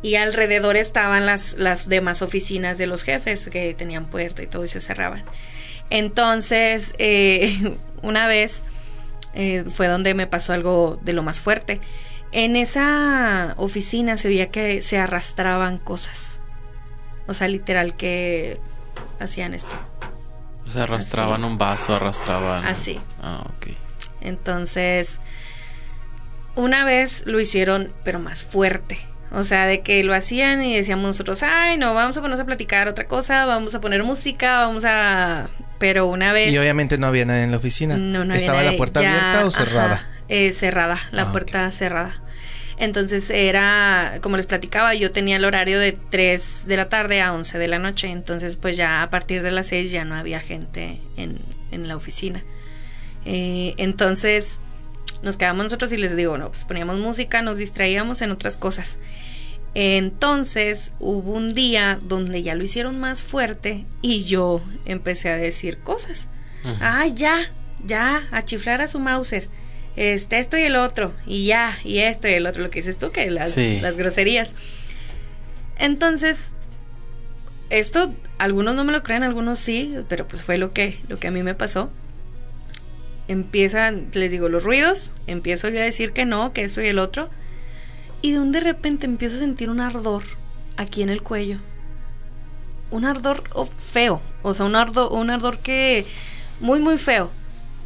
[0.00, 4.64] y alrededor estaban las, las demás oficinas de los jefes que tenían puerta y todo
[4.64, 5.22] y se cerraban.
[5.90, 8.62] Entonces, eh, una vez
[9.34, 11.80] eh, fue donde me pasó algo de lo más fuerte.
[12.32, 16.40] En esa oficina se oía que se arrastraban cosas.
[17.28, 18.58] O sea, literal que
[19.20, 19.74] hacían esto.
[20.66, 22.64] O sea, arrastraban un vaso, arrastraban.
[22.64, 22.98] Así.
[23.20, 23.76] Ah, ok.
[24.22, 25.20] Entonces,
[26.56, 28.98] una vez lo hicieron, pero más fuerte.
[29.34, 32.44] O sea, de que lo hacían y decíamos nosotros, ay, no, vamos a ponernos a
[32.44, 35.48] platicar otra cosa, vamos a poner música, vamos a...
[35.78, 36.52] Pero una vez...
[36.52, 37.96] Y obviamente no había nadie en la oficina.
[37.96, 40.06] No, no ¿Estaba la puerta abierta o cerrada?
[40.28, 42.14] Eh, cerrada, la ah, puerta cerrada.
[42.76, 47.32] Entonces era, como les platicaba, yo tenía el horario de 3 de la tarde a
[47.32, 48.10] 11 de la noche.
[48.10, 51.96] Entonces, pues ya a partir de las 6 ya no había gente en, en la
[51.96, 52.44] oficina.
[53.24, 54.58] Eh, entonces
[55.22, 58.98] nos quedamos nosotros y les digo, no, pues poníamos música, nos distraíamos en otras cosas.
[59.74, 65.78] Entonces hubo un día donde ya lo hicieron más fuerte y yo empecé a decir
[65.78, 66.28] cosas.
[66.80, 67.52] Ah, ya,
[67.84, 69.48] ya, a chiflar a su Mauser.
[69.96, 72.98] Este, esto y el otro, y ya, y esto y el otro, lo que dices
[72.98, 74.54] tú, que las, las groserías.
[75.76, 76.52] Entonces,
[77.68, 81.28] esto, algunos no me lo creen, algunos sí, pero pues fue lo que, lo que
[81.28, 81.90] a mí me pasó
[83.28, 86.98] empiezan, les digo, los ruidos, empiezo yo a decir que no, que eso y el
[86.98, 87.30] otro,
[88.20, 90.22] y de un de repente empiezo a sentir un ardor
[90.76, 91.58] aquí en el cuello.
[92.90, 93.44] Un ardor
[93.76, 96.06] feo, o sea, un ardor, un ardor que
[96.60, 97.30] muy, muy feo.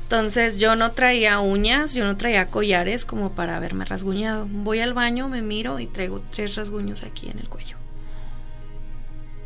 [0.02, 4.46] Entonces yo no traía uñas, yo no traía collares como para haberme rasguñado.
[4.48, 7.76] Voy al baño, me miro y traigo tres rasguños aquí en el cuello.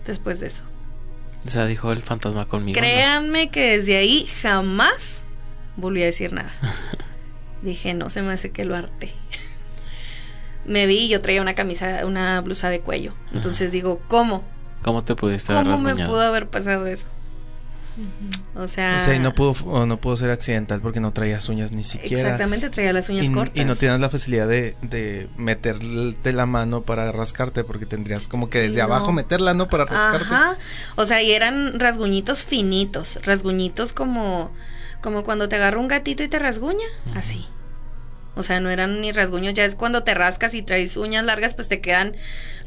[0.05, 0.65] Después de eso.
[1.47, 2.79] O sea, dijo el fantasma conmigo.
[2.79, 5.23] Créanme que desde ahí jamás
[5.77, 6.51] volví a decir nada.
[7.63, 9.13] Dije, no, se me hace que lo arte.
[10.65, 13.13] me vi y yo traía una camisa, una blusa de cuello.
[13.33, 14.45] Entonces digo, ¿cómo?
[14.83, 17.09] ¿Cómo te pudiste haber ¿Cómo me pudo haber pasado eso?
[18.55, 21.73] O sea, o sea, y no pudo, no pudo ser accidental porque no traías uñas
[21.73, 22.23] ni siquiera.
[22.23, 23.57] Exactamente, traía las uñas cortas.
[23.57, 28.49] Y no tienes la facilidad de, de meterte la mano para rascarte porque tendrías como
[28.49, 29.69] que desde abajo meterla, ¿no?
[29.69, 30.25] Para rascarte.
[30.25, 30.57] Ajá.
[30.97, 34.51] O sea, y eran rasguñitos finitos, rasguñitos como
[35.03, 37.47] como cuando te agarra un gatito y te rasguña, así.
[38.37, 41.55] O sea, no eran ni rasguños, ya es cuando te rascas y traes uñas largas,
[41.55, 42.15] pues te quedan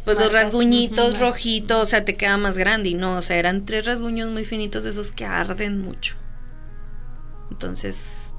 [0.04, 3.66] pues los rasguñitos rojitos, o sea, te queda más grande y no, o sea, eran
[3.66, 6.16] tres rasguños muy finitos de esos que arden mucho.
[7.50, 8.34] Entonces,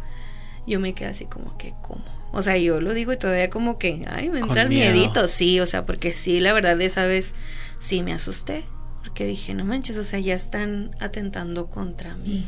[0.67, 2.05] yo me quedé así como que, ¿cómo?
[2.33, 5.61] O sea, yo lo digo y todavía como que, ay, me entra el miedito, sí,
[5.61, 7.35] o sea, porque sí, la verdad, esa vez
[7.81, 8.65] sí me asusté,
[9.03, 12.47] porque dije, no manches, o sea, ya están atentando contra mí.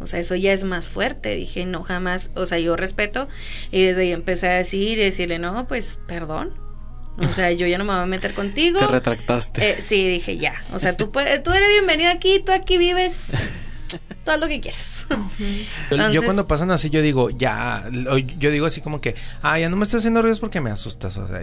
[0.00, 1.34] O sea, eso ya es más fuerte.
[1.36, 3.28] Dije, no, jamás, o sea, yo respeto.
[3.70, 6.54] Y desde ahí empecé a decir y decirle, no, pues, perdón.
[7.18, 8.78] O sea, yo ya no me voy a meter contigo.
[8.78, 9.70] Te retractaste.
[9.70, 10.54] Eh, sí, dije, ya.
[10.72, 13.46] O sea, tú, puedes, tú eres bienvenido aquí, tú aquí vives
[14.24, 15.06] todo lo que quieras.
[16.12, 17.84] yo cuando pasan así, yo digo, ya,
[18.38, 21.16] yo digo así como que, ah, ya no me estás haciendo ruidos porque me asustas,
[21.18, 21.40] o sea,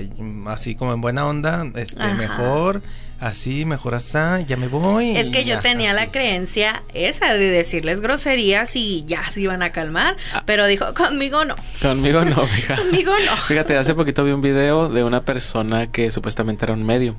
[0.47, 2.81] así como en buena onda, este, mejor
[3.19, 5.15] así, mejor así, ya me voy.
[5.17, 9.71] Es que yo tenía la creencia esa de decirles groserías y ya se iban a
[9.71, 10.43] calmar, ah.
[10.45, 11.55] pero dijo, conmigo no.
[11.81, 12.81] Conmigo no, fíjate.
[12.81, 13.37] conmigo no.
[13.37, 17.15] Fíjate, hace poquito vi un video de una persona que supuestamente era un medio,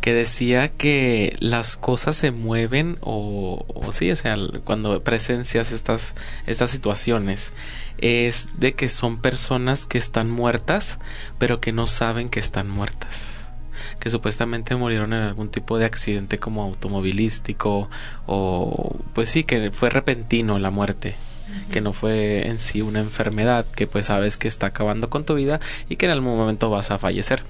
[0.00, 6.14] que decía que las cosas se mueven o, o sí, o sea, cuando presencias estas,
[6.46, 7.52] estas situaciones,
[7.98, 10.98] es de que son personas que están muertas,
[11.38, 13.47] pero que no saben que están muertas
[14.08, 17.90] que supuestamente murieron en algún tipo de accidente como automovilístico
[18.26, 21.14] o pues sí que fue repentino la muerte
[21.70, 25.34] que no fue en sí una enfermedad que pues sabes que está acabando con tu
[25.34, 27.44] vida y que en algún momento vas a fallecer.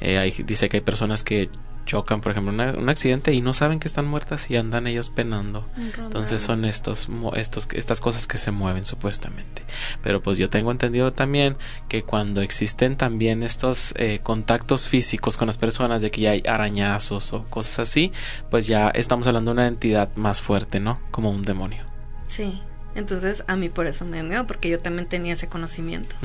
[0.00, 1.48] Eh, dice que hay personas que
[1.84, 5.68] chocan, por ejemplo, un accidente y no saben que están muertas y andan ellos penando.
[5.98, 9.62] Entonces son estos, estos, estas cosas que se mueven supuestamente.
[10.02, 11.56] Pero pues yo tengo entendido también
[11.88, 16.42] que cuando existen también estos eh, contactos físicos con las personas, de que ya hay
[16.46, 18.12] arañazos o cosas así,
[18.50, 21.00] pues ya estamos hablando de una entidad más fuerte, ¿no?
[21.10, 21.84] Como un demonio.
[22.26, 22.60] Sí,
[22.94, 26.16] entonces a mí por eso me da miedo, porque yo también tenía ese conocimiento.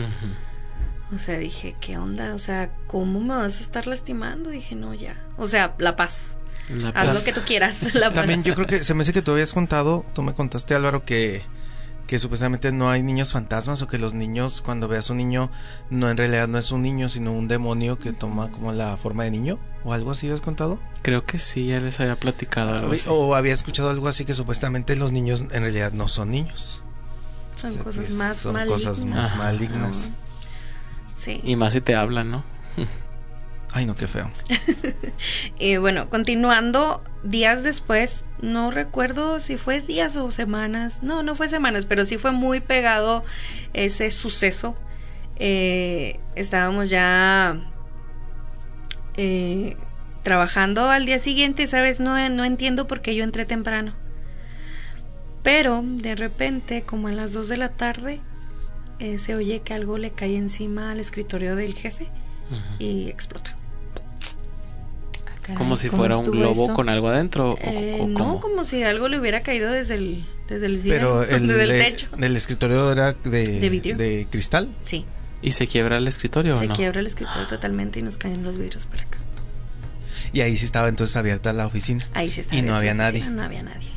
[1.13, 2.35] O sea, dije, ¿qué onda?
[2.35, 4.49] O sea, ¿cómo me vas a estar lastimando?
[4.49, 5.15] Dije, no, ya.
[5.37, 6.37] O sea, la paz.
[6.93, 7.79] Haz lo que tú quieras.
[8.13, 11.03] También yo creo que se me hace que tú habías contado, tú me contaste Álvaro
[11.05, 11.43] que
[12.09, 15.51] que supuestamente no hay niños fantasmas o que los niños cuando veas un niño
[15.91, 19.25] no en realidad no es un niño sino un demonio que toma como la forma
[19.25, 22.95] de niño o algo así habías contado creo que sí ya les había platicado algo
[23.09, 26.81] o había escuchado algo así que supuestamente los niños en realidad no son niños
[27.55, 30.09] son cosas más son cosas más malignas
[31.19, 32.43] sí y más si te hablan no
[33.71, 34.31] Ay, no, qué feo.
[35.59, 41.49] y bueno, continuando, días después, no recuerdo si fue días o semanas, no, no fue
[41.49, 43.23] semanas, pero sí fue muy pegado
[43.73, 44.75] ese suceso.
[45.37, 47.61] Eh, estábamos ya
[49.17, 49.77] eh,
[50.23, 51.99] trabajando al día siguiente, ¿sabes?
[51.99, 53.93] No, no entiendo por qué yo entré temprano.
[55.43, 58.19] Pero de repente, como a las 2 de la tarde,
[58.99, 62.07] eh, se oye que algo le cae encima al escritorio del jefe
[62.79, 63.55] y explota.
[65.55, 67.57] como si fuera un globo con algo adentro.
[67.61, 71.47] Eh, no, como si algo le hubiera caído desde el, desde el cielo, Pero el,
[71.47, 72.07] desde el techo.
[72.19, 73.97] ¿El escritorio era de, ¿De, vidrio?
[73.97, 74.69] de cristal?
[74.83, 75.05] Sí.
[75.41, 76.75] ¿Y se quiebra el escritorio se o no?
[76.75, 79.19] Se quiebra el escritorio totalmente y nos caen los vidrios para acá.
[80.33, 82.03] Y ahí sí estaba entonces abierta la oficina.
[82.13, 82.59] Ahí sí estaba.
[82.59, 83.25] Y no había nadie.
[83.25, 83.88] No había nadie.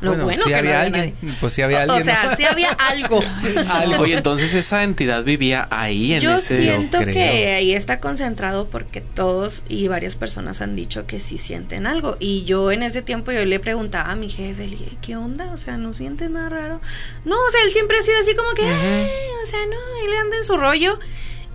[0.00, 1.16] Lo bueno, bueno que había, alguien.
[1.40, 2.00] Pues sí había alguien.
[2.00, 3.20] O sea, sí había algo.
[3.68, 4.02] algo.
[4.02, 6.58] Oye, entonces esa entidad vivía ahí en Yo ese.
[6.58, 11.86] siento que ahí está concentrado porque todos y varias personas han dicho que sí sienten
[11.86, 12.16] algo.
[12.20, 15.52] Y yo en ese tiempo yo le preguntaba a mi jefe, le dije, ¿qué onda?
[15.52, 16.80] O sea, ¿no sientes nada raro?
[17.24, 20.36] No, o sea, él siempre ha sido así como que, o sea, no, él anda
[20.36, 20.98] en su rollo.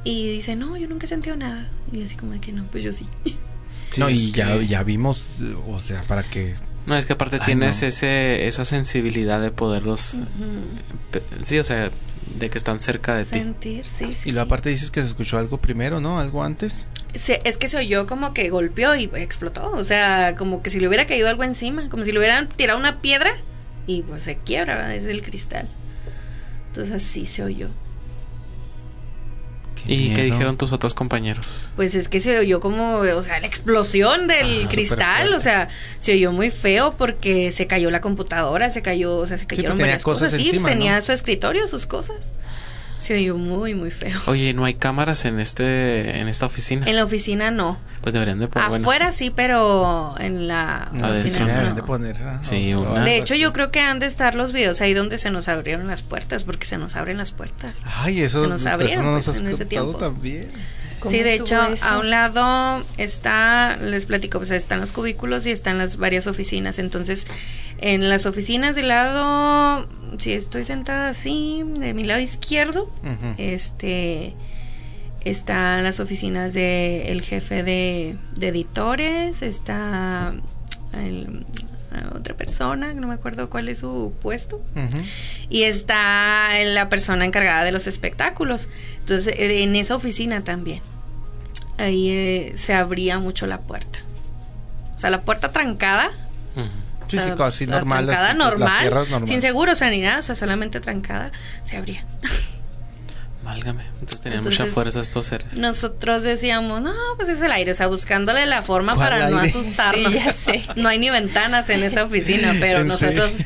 [0.03, 1.69] Y dice, no, yo nunca he sentido nada.
[1.93, 3.07] Y así como que no, pues yo sí.
[3.89, 7.81] sí no, y ya, ya vimos, o sea, para que no, es que aparte tienes
[7.81, 10.19] ese, esa sensibilidad de poderlos.
[11.41, 11.91] Sí, o sea,
[12.35, 14.29] de que están cerca de Sentir, sí, sí.
[14.29, 16.19] Y lo aparte dices que se escuchó algo primero, ¿no?
[16.19, 16.87] Algo antes.
[17.15, 19.71] Sí, es que se oyó como que golpeó y explotó.
[19.71, 21.89] O sea, como que si le hubiera caído algo encima.
[21.89, 23.35] Como si le hubieran tirado una piedra
[23.85, 25.67] y pues se quiebra desde el cristal.
[26.67, 27.69] Entonces así se oyó.
[29.85, 31.71] ¿Y qué dijeron tus otros compañeros?
[31.75, 36.13] Pues es que se oyó como, o sea, la explosión del cristal, o sea, se
[36.13, 40.03] oyó muy feo porque se cayó la computadora, se cayó, o sea, se cayeron varias
[40.03, 40.31] cosas.
[40.31, 42.29] sí, tenía su escritorio, sus cosas.
[43.03, 44.17] Se oyó muy, muy feo.
[44.27, 46.85] Oye, ¿no hay cámaras en este en esta oficina?
[46.87, 47.77] En la oficina no.
[47.99, 48.79] Pues deberían de poner.
[48.79, 51.75] Afuera sí, pero en la oficina no.
[51.75, 52.15] de poner.
[52.39, 55.49] sí, De hecho, yo creo que han de estar los videos ahí donde se nos
[55.49, 57.83] abrieron las puertas, porque se nos abren las puertas.
[57.97, 59.97] Ay, eso, se nos abrieron pues, en ese tiempo.
[59.97, 60.49] también.
[61.09, 65.77] Sí, de hecho, a un lado está, les platico, pues están los cubículos y están
[65.77, 66.79] las varias oficinas.
[66.79, 67.27] Entonces,
[67.79, 69.87] en las oficinas del lado,
[70.17, 72.89] si estoy sentada así, de mi lado izquierdo,
[73.37, 74.33] este
[75.21, 80.33] están las oficinas del el jefe de, editores, está
[82.15, 84.61] otra persona, no me acuerdo cuál es su puesto,
[85.49, 88.69] y está la persona encargada de los espectáculos.
[88.99, 90.81] Entonces, en esa oficina también
[91.77, 93.99] ahí eh, se abría mucho la puerta.
[94.95, 96.11] O sea, la puerta trancada.
[97.07, 98.05] Sí, sí, casi normal.
[98.05, 101.31] Trancada normal, sin seguro, o sea, ni nada, o sea, solamente trancada,
[101.63, 102.05] se abría.
[103.43, 105.57] Válgame, entonces tenían mucha fuerza estos seres.
[105.57, 110.15] Nosotros decíamos, no, pues es el aire, o sea, buscándole la forma para no asustarnos.
[110.77, 113.39] No hay ni ventanas en esa oficina, pero nosotros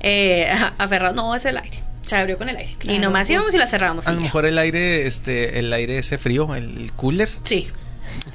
[0.00, 2.76] eh, aferrados, no, es el aire se abrió con el aire.
[2.82, 4.06] y nomás íbamos y la cerrábamos.
[4.06, 7.30] A lo mejor el aire, este, el aire ese frío, el cooler.
[7.44, 7.70] Sí.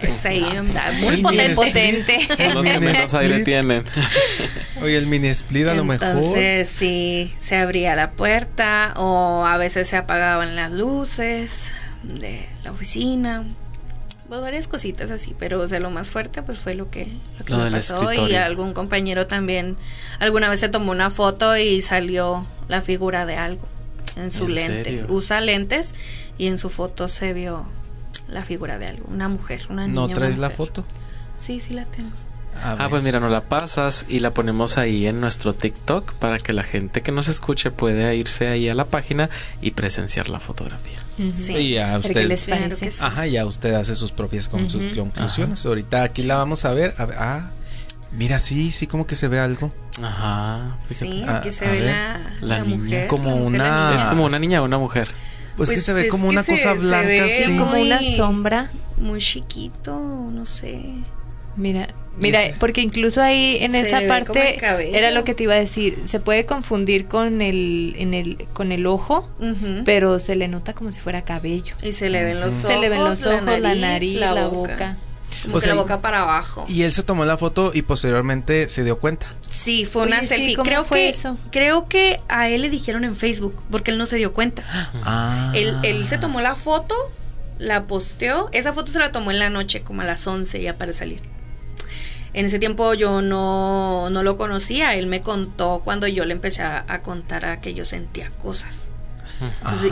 [0.02, 0.46] Es ahí,
[1.02, 1.22] muy
[1.56, 2.20] potente.
[2.38, 3.84] Son los que menos aire tienen.
[4.82, 6.08] Oye, el mini split a lo mejor.
[6.08, 12.72] Entonces, sí, se abría la puerta o a veces se apagaban las luces de la
[12.72, 13.46] oficina.
[14.30, 17.46] Pues varias cositas así, pero o sea, lo más fuerte pues fue lo que, lo
[17.46, 19.76] que me pasó y algún compañero también
[20.20, 23.68] alguna vez se tomó una foto y salió la figura de algo
[24.18, 25.04] en su lente.
[25.10, 25.96] Usa lentes
[26.38, 27.66] y en su foto se vio
[28.30, 29.96] la figura de algo, una mujer, una niña.
[29.96, 30.86] ¿No traes la foto?
[31.38, 32.12] Sí, sí la tengo.
[32.62, 36.52] Ah, pues mira, nos la pasas y la ponemos ahí en nuestro TikTok para que
[36.52, 39.30] la gente que nos escuche pueda irse ahí a la página
[39.62, 41.00] y presenciar la fotografía.
[41.34, 41.54] Sí.
[41.54, 42.90] Y a usted, les parece?
[43.02, 45.66] Ajá, ya usted hace sus propias conclusiones.
[45.66, 46.96] Ahorita aquí la vamos a ver.
[46.98, 47.52] ah,
[48.12, 49.72] mira, sí, sí, como que se ve algo.
[50.02, 50.78] Ajá.
[50.86, 51.94] Sí, aquí se ve
[52.42, 53.08] la, mujer.
[53.08, 53.96] Como una.
[53.96, 55.08] Es como una niña o una mujer.
[55.60, 57.26] Pues, que pues se ve como una cosa blanca,
[57.60, 58.72] Como una sombra.
[58.98, 60.80] Muy chiquito, no sé.
[61.58, 64.58] Mira, Mira, porque incluso ahí en esa parte
[64.98, 68.72] era lo que te iba a decir, se puede confundir con el en el con
[68.72, 69.30] el ojo,
[69.86, 71.76] pero se le nota como si fuera cabello.
[71.82, 74.98] Y se le ven los ojos, se le ven los ojos, la nariz, la, boca.
[75.44, 76.66] Como la boca para abajo.
[76.68, 79.28] Y él se tomó la foto y posteriormente se dio cuenta.
[79.50, 80.56] Sí, fue una selfie.
[80.58, 81.38] creo que eso?
[81.52, 84.64] creo que a él le dijeron en Facebook porque él no se dio cuenta.
[85.04, 85.52] Ah.
[85.56, 86.96] Él, él se tomó la foto,
[87.58, 88.50] la posteó.
[88.52, 91.22] Esa foto se la tomó en la noche, como a las 11 ya para salir.
[92.34, 96.62] En ese tiempo yo no, no lo conocía, él me contó cuando yo le empecé
[96.62, 98.90] a, contar a que yo sentía cosas.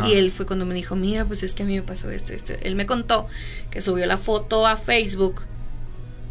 [0.07, 2.33] Y él fue cuando me dijo, mira, pues es que a mí me pasó esto,
[2.33, 2.53] esto.
[2.61, 3.27] Él me contó
[3.69, 5.41] que subió la foto a Facebook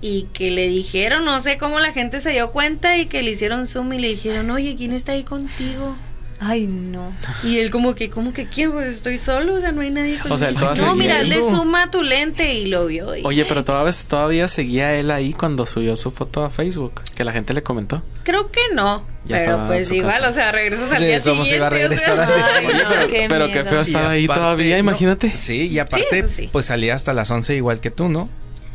[0.00, 3.30] y que le dijeron, no sé cómo la gente se dio cuenta y que le
[3.30, 5.96] hicieron zoom y le dijeron, oye, ¿quién está ahí contigo?
[6.38, 7.08] Ay, no.
[7.42, 8.72] Y él como que, ¿cómo que quién?
[8.72, 10.34] Pues estoy solo, o sea, no hay nadie conmigo.
[10.34, 13.08] O sea, él No, mira, le suma tu lente y lo vio.
[13.24, 17.32] Oye, pero todavía, todavía seguía él ahí cuando subió su foto a Facebook, que la
[17.32, 18.02] gente le comentó.
[18.22, 19.06] Creo que no.
[19.26, 21.62] pero pues igual, o sea, regresas al día siguiente.
[21.62, 25.30] a regresar Ay, no, pero, qué, pero qué feo estar ahí todavía, imagínate.
[25.30, 28.28] Sí, y aparte, pues salía hasta las 11 igual que tú, ¿no?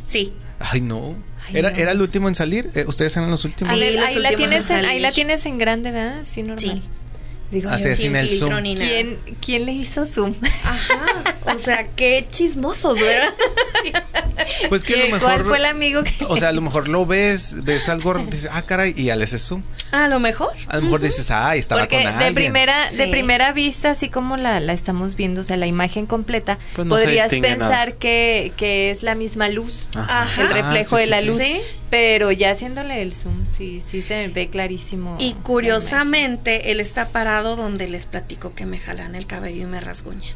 [0.04, 0.32] Sí.
[0.58, 1.16] Ay, no.
[1.52, 2.70] ¿Era, ¿Era el último en salir?
[2.74, 3.72] Eh, ¿Ustedes eran los últimos?
[3.72, 6.20] ahí, la tienes en, ahí la tienes en grande, ¿verdad?
[6.24, 6.58] Sí, normal.
[6.58, 6.82] Sí.
[7.52, 8.62] Digo, Así sin el zoom.
[8.62, 10.34] ¿Quién, ¿Quién, le hizo zoom?
[10.64, 11.22] Ajá.
[11.54, 13.34] O sea, qué chismosos, ¿verdad?
[14.68, 15.20] Pues que a lo mejor.
[15.20, 16.24] ¿Cuál fue el amigo que.?
[16.28, 19.24] O sea, a lo mejor lo ves, ves algo, dices, ah, caray, y ya le
[19.24, 19.62] haces zoom.
[19.92, 20.52] A lo mejor.
[20.68, 22.34] A lo mejor dices, ah, estaba Porque con alguien.
[22.34, 26.06] De primera, de primera vista, así como la, la estamos viendo, o sea, la imagen
[26.06, 29.88] completa, pues podrías pensar que, que, es la misma luz.
[29.94, 30.40] Ajá.
[30.40, 31.36] El reflejo ah, de la luz.
[31.36, 31.60] ¿Sí?
[31.90, 35.16] Pero ya haciéndole el zoom, sí, sí se ve clarísimo.
[35.20, 39.78] Y curiosamente, él está parado donde les platico que me jalan el cabello y me
[39.78, 40.34] rasguñan.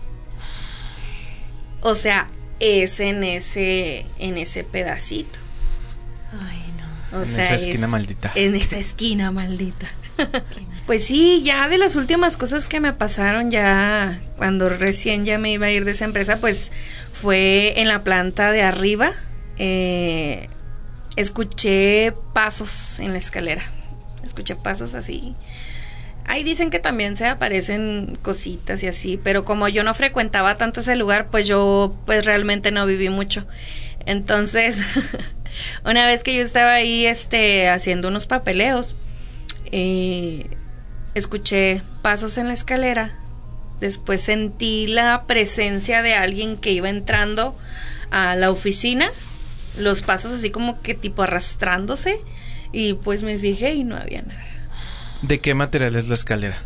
[1.81, 2.27] O sea,
[2.61, 5.39] es en ese, en ese pedacito.
[6.33, 7.19] Ay, no.
[7.19, 8.33] O en esa esquina maldita.
[8.35, 9.91] En esa esquina maldita.
[10.87, 15.53] pues sí, ya de las últimas cosas que me pasaron ya cuando recién ya me
[15.53, 16.73] iba a ir de esa empresa, pues
[17.13, 19.13] fue en la planta de arriba.
[19.59, 20.49] Eh,
[21.17, 23.63] escuché pasos en la escalera.
[24.23, 25.35] Escuché pasos así.
[26.27, 30.81] Ahí dicen que también se aparecen cositas y así, pero como yo no frecuentaba tanto
[30.81, 33.47] ese lugar, pues yo pues realmente no viví mucho.
[34.07, 34.83] Entonces,
[35.85, 38.97] una vez que yo estaba ahí este haciendo unos papeleos,
[39.73, 40.49] eh,
[41.15, 43.17] escuché pasos en la escalera.
[43.81, 47.57] Después sentí la presencia de alguien que iba entrando
[48.11, 49.11] a la oficina
[49.79, 52.21] los pasos así como que tipo arrastrándose
[52.73, 54.45] y pues me fijé y no había nada.
[55.23, 56.59] ¿De qué material es la escalera?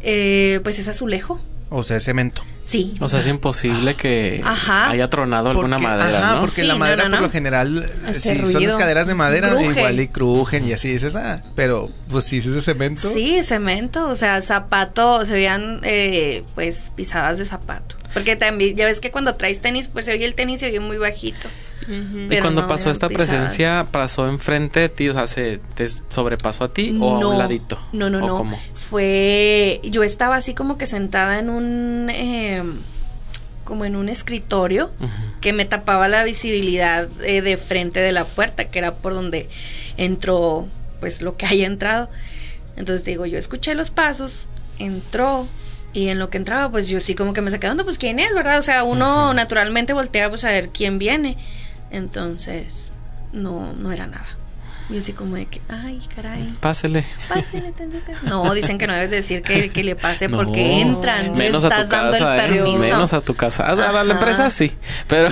[0.00, 1.40] Eh, pues es azulejo.
[1.68, 2.42] O sea, es cemento.
[2.62, 2.94] Sí.
[3.00, 7.30] O sea, es imposible que haya tronado alguna madera, ajá, porque la madera por lo
[7.30, 12.24] general, si son escaleras de madera, igual y crujen y así dices, ah, pero pues
[12.24, 13.08] si es de cemento.
[13.12, 17.96] Sí, cemento, o sea, zapato, se veían eh, pues pisadas de zapato.
[18.16, 20.80] Porque también, ya ves que cuando traes tenis, pues se oye el tenis se oye
[20.80, 21.48] muy bajito
[21.88, 26.68] y cuando pasó esta presencia, pasó enfrente de ti, o sea, se te sobrepasó a
[26.68, 27.78] ti o a un ladito.
[27.92, 28.58] No, no, no.
[28.72, 32.62] Fue, yo estaba así como que sentada en un, eh,
[33.64, 34.90] como en un escritorio
[35.40, 39.48] que me tapaba la visibilidad eh, de frente de la puerta, que era por donde
[39.96, 40.66] entró,
[41.00, 42.08] pues lo que haya entrado.
[42.76, 44.48] Entonces digo, yo escuché los pasos,
[44.78, 45.46] entró,
[45.96, 48.18] y en lo que entraba, pues yo sí como que me saqué onda, pues quién
[48.18, 48.58] es, ¿verdad?
[48.58, 51.38] O sea, uno naturalmente voltea pues a ver quién viene.
[51.90, 52.92] Entonces,
[53.32, 54.26] no, no era nada.
[54.88, 56.54] Y así como de que, ay, caray.
[56.60, 57.04] Pásele.
[57.28, 57.72] Pásele,
[58.22, 61.34] No, dicen que no debes decir que, que le pase porque entran.
[61.34, 62.46] Menos a tu casa.
[62.46, 63.66] Eh, menos a tu casa.
[63.66, 64.72] A, la empresa sí.
[65.08, 65.30] Pero,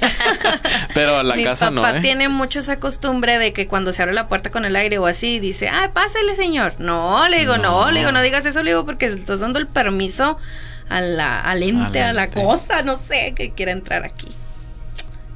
[0.94, 1.82] pero a la casa no.
[1.82, 2.00] Mi papá ¿eh?
[2.00, 5.06] tiene mucho esa costumbre de que cuando se abre la puerta con el aire o
[5.06, 6.74] así, dice, ay, pásele, señor.
[6.80, 9.68] No, le digo, no, le digo, no digas eso, le digo, porque estás dando el
[9.68, 10.36] permiso
[10.88, 14.28] a la, al ente, a la cosa, no sé, que quiera entrar aquí.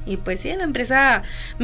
[0.05, 1.21] Y pues sí, en la empresa,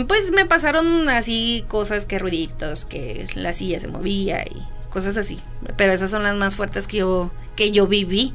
[0.07, 5.39] pues me pasaron así cosas que ruiditos, que la silla se movía y cosas así.
[5.75, 8.33] Pero esas son las más fuertes que yo, que yo viví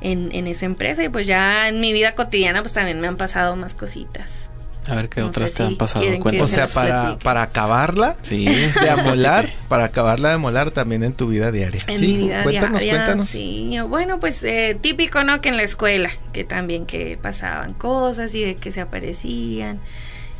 [0.00, 1.02] en, en esa empresa.
[1.02, 4.51] Y pues ya en mi vida cotidiana, pues también me han pasado más cositas.
[4.88, 6.04] A ver qué otras te han pasado.
[6.40, 8.44] O sea, para, para acabarla sí.
[8.44, 11.80] de amolar, para acabarla de molar también en tu vida diaria.
[11.86, 13.28] En mi vida cuéntanos, diaria, cuéntanos.
[13.28, 15.40] Sí, bueno, pues eh, típico, ¿no?
[15.40, 19.78] Que en la escuela, que también que pasaban cosas y de que se aparecían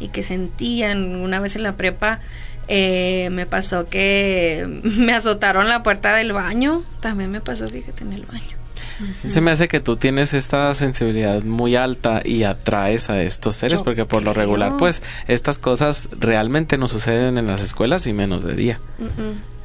[0.00, 1.14] y que sentían.
[1.16, 2.20] Una vez en la prepa
[2.68, 4.66] eh, me pasó que
[4.98, 6.84] me azotaron la puerta del baño.
[7.00, 8.61] También me pasó, fíjate, en el baño.
[9.26, 13.82] Se me hace que tú tienes esta sensibilidad muy alta y atraes a estos seres,
[13.82, 18.42] porque por lo regular, pues, estas cosas realmente no suceden en las escuelas y menos
[18.42, 18.80] de día.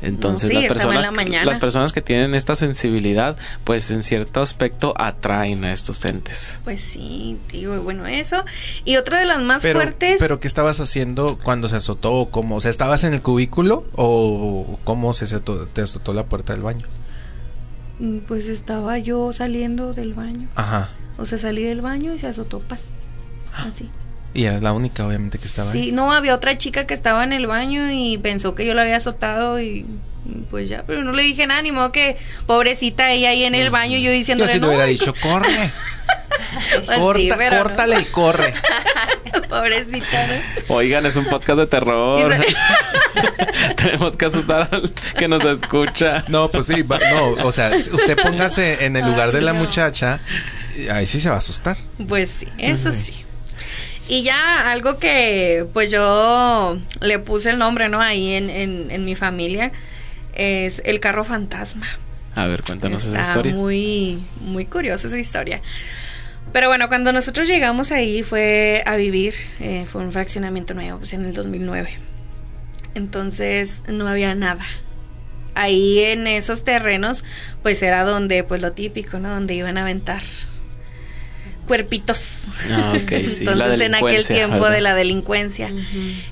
[0.01, 1.11] Entonces las personas
[1.43, 6.61] las personas que tienen esta sensibilidad, pues en cierto aspecto atraen a estos entes.
[6.63, 8.43] Pues sí, digo, bueno, eso.
[8.86, 10.17] Y otra de las más fuertes.
[10.19, 12.57] Pero ¿qué estabas haciendo cuando se azotó o cómo?
[12.57, 15.25] O sea, ¿estabas en el cubículo o cómo se
[15.73, 16.86] te azotó la puerta del baño?
[17.99, 20.47] Mm, pues estaba yo saliendo del baño.
[20.55, 20.89] Ajá.
[21.17, 22.85] O sea, salí del baño y se azotó paz.
[23.53, 23.89] Así.
[24.33, 25.85] Y eras la única, obviamente, que estaba ahí.
[25.85, 28.83] Sí, no, había otra chica que estaba en el baño y pensó que yo la
[28.83, 29.85] había azotado y
[30.49, 33.69] pues ya, pero no le dije nada, ni modo que pobrecita ella ahí en el
[33.69, 35.47] baño, yo diciendo Yo sí le hubiera dicho, corre.
[36.85, 38.53] Pues Corta, córtale y corre.
[39.49, 40.75] pobrecita, ¿no?
[40.75, 42.32] Oigan, es un podcast de terror.
[43.75, 46.23] Tenemos que asustar al que nos escucha.
[46.28, 50.19] No, pues sí, no, o sea, usted póngase en el lugar de la muchacha,
[50.91, 51.78] ahí sí se va a asustar.
[52.07, 53.25] Pues sí, eso sí.
[54.09, 57.99] Y ya algo que pues yo le puse el nombre, ¿no?
[57.99, 59.71] Ahí en, en, mi familia
[60.34, 61.88] es el carro fantasma.
[62.36, 63.53] A ver, cuéntanos esa historia.
[63.53, 65.61] Muy, muy curiosa esa historia.
[66.53, 71.13] Pero bueno, cuando nosotros llegamos ahí fue a vivir, eh, fue un fraccionamiento nuevo, pues
[71.13, 71.89] en el 2009.
[72.95, 74.63] Entonces no había nada.
[75.53, 77.23] Ahí en esos terrenos,
[77.63, 79.29] pues era donde, pues lo típico, ¿no?
[79.29, 80.21] Donde iban a aventar
[81.68, 82.45] cuerpitos.
[82.72, 85.72] Ah, Entonces en aquel tiempo de la delincuencia.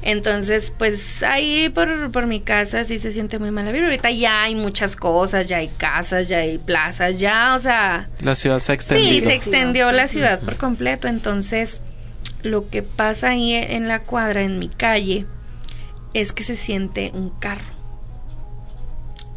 [0.01, 4.55] Entonces, pues ahí por, por mi casa sí se siente muy mal Ahorita ya hay
[4.55, 8.09] muchas cosas, ya hay casas, ya hay plazas, ya, o sea...
[8.21, 9.09] La ciudad se extendió.
[9.09, 11.07] Sí, se extendió la ciudad por completo.
[11.07, 11.83] Entonces,
[12.41, 15.25] lo que pasa ahí en la cuadra, en mi calle,
[16.13, 17.75] es que se siente un carro.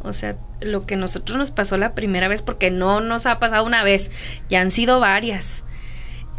[0.03, 3.65] O sea, lo que nosotros nos pasó la primera vez, porque no nos ha pasado
[3.65, 4.11] una vez,
[4.49, 5.65] ya han sido varias.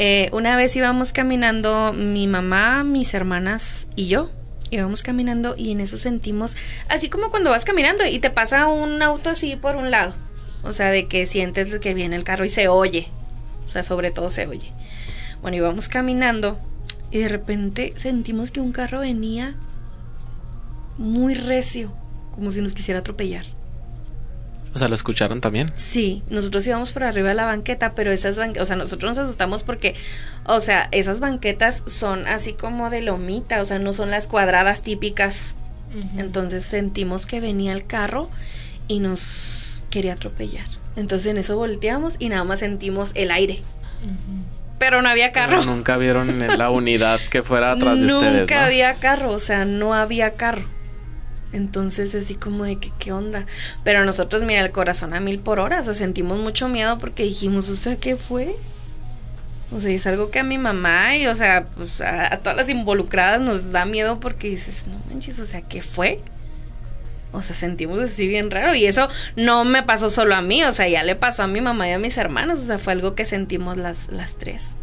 [0.01, 4.31] Eh, una vez íbamos caminando mi mamá, mis hermanas y yo.
[4.71, 6.55] Íbamos caminando y en eso sentimos,
[6.87, 10.15] así como cuando vas caminando y te pasa un auto así por un lado.
[10.63, 13.09] O sea, de que sientes que viene el carro y se oye.
[13.65, 14.71] O sea, sobre todo se oye.
[15.41, 16.57] Bueno, íbamos caminando
[17.11, 19.55] y de repente sentimos que un carro venía
[20.97, 21.91] muy recio,
[22.35, 23.43] como si nos quisiera atropellar.
[24.73, 25.69] O sea, ¿lo escucharon también?
[25.73, 29.17] Sí, nosotros íbamos por arriba de la banqueta, pero esas banquetas, o sea, nosotros nos
[29.17, 29.95] asustamos porque,
[30.45, 34.81] o sea, esas banquetas son así como de lomita, o sea, no son las cuadradas
[34.81, 35.55] típicas.
[36.17, 38.29] Entonces sentimos que venía el carro
[38.87, 40.65] y nos quería atropellar.
[40.95, 43.61] Entonces en eso volteamos y nada más sentimos el aire.
[44.77, 45.63] Pero no había carro.
[45.65, 48.41] nunca vieron la unidad que fuera atrás de ustedes.
[48.41, 50.65] Nunca había carro, o sea, no había carro.
[51.51, 53.45] Entonces, así como de que, ¿qué onda?
[53.83, 57.23] Pero nosotros, mira, el corazón a mil por hora, o sea, sentimos mucho miedo porque
[57.23, 58.55] dijimos, o sea, ¿qué fue?
[59.71, 62.57] O sea, es algo que a mi mamá y, o sea, pues a, a todas
[62.57, 66.21] las involucradas nos da miedo porque dices, no manches, o sea, ¿qué fue?
[67.31, 68.73] O sea, sentimos así bien raro.
[68.75, 71.61] Y eso no me pasó solo a mí, o sea, ya le pasó a mi
[71.61, 72.59] mamá y a mis hermanos.
[72.59, 74.75] O sea, fue algo que sentimos las, las tres.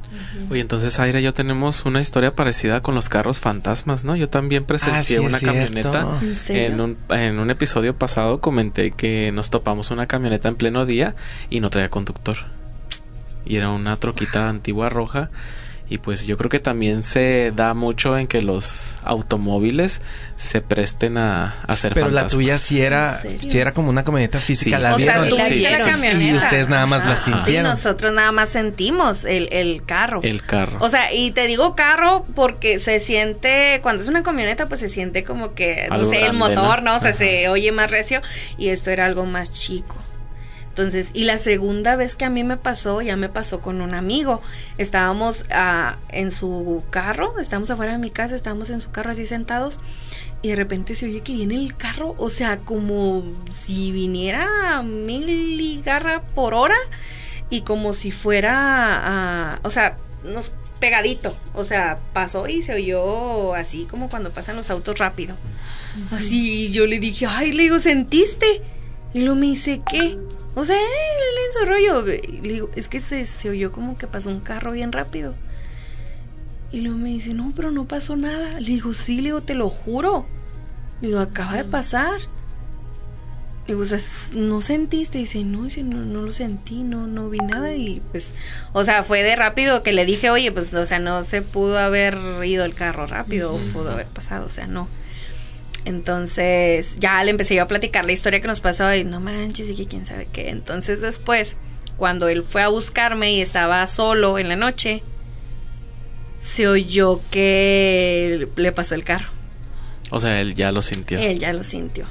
[0.51, 4.16] Oye, entonces, Aire, yo tenemos una historia parecida con los carros fantasmas, ¿no?
[4.16, 6.07] Yo también presencié ah, una camioneta.
[6.49, 11.16] ¿En, un, en un episodio pasado comenté que nos topamos una camioneta en pleno día
[11.51, 12.36] y no traía conductor.
[13.44, 15.30] Y era una troquita antigua roja
[15.89, 20.03] y pues yo creo que también se da mucho en que los automóviles
[20.34, 24.78] se presten a, hacer Pero la tuya sí era, sí era como una camioneta física,
[24.78, 25.28] la vieron.
[25.28, 27.70] y ustedes nada más la sintieron.
[27.70, 30.20] nosotros nada más sentimos el, el carro.
[30.22, 30.78] El carro.
[30.80, 34.89] O sea, y te digo carro porque se siente, cuando es una camioneta, pues se
[34.89, 36.97] siente como que, no sé, el motor, ¿no?
[36.97, 38.22] O sea, se oye más recio.
[38.59, 39.97] Y esto era algo más chico.
[40.77, 43.95] Entonces, y la segunda vez que a mí me pasó, ya me pasó con un
[43.95, 44.43] amigo.
[44.77, 49.24] Estábamos ah, en su carro, estábamos afuera de mi casa, estábamos en su carro así
[49.24, 49.81] sentados
[50.43, 54.83] y de repente se oye que viene el carro, o sea, como si viniera a
[54.83, 56.77] mil garra por hora
[57.49, 63.87] y como si fuera, o sea, nos pegadito, o sea, pasó y se oyó así
[63.87, 65.37] como cuando pasan los autos rápido.
[66.11, 68.61] Así, yo le dije, ay, le digo, ¿sentiste?
[69.14, 70.18] Y luego me dice, ¿qué?
[70.57, 70.78] O sea,
[71.61, 72.02] el rollo.
[72.02, 75.34] Le digo, es que se, se oyó como que pasó un carro bien rápido.
[76.72, 78.59] Y luego me dice, no, pero no pasó nada.
[78.59, 80.26] Le digo, sí, le digo, te lo juro.
[81.02, 82.18] Le digo, acaba de pasar.
[83.66, 83.98] Le digo, o sea,
[84.34, 85.18] ¿no sentiste?
[85.18, 87.74] dice, no, dice, no, no lo sentí, no, no vi nada.
[87.74, 88.34] Y pues,
[88.72, 91.78] o sea, fue de rápido que le dije, oye, pues, o sea, no se pudo
[91.78, 94.88] haber ido el carro rápido, o pudo haber pasado, o sea, no.
[95.87, 99.70] Entonces ya le empecé yo a platicar la historia que nos pasó y no manches
[99.70, 100.51] y que quién sabe qué.
[100.51, 101.59] Entonces después
[101.97, 105.03] cuando él fue a buscarme y estaba solo en la noche,
[106.41, 109.28] se oyó que le pasó el carro.
[110.11, 111.20] O sea, él ya lo sintió.
[111.20, 112.05] Él ya lo sintió.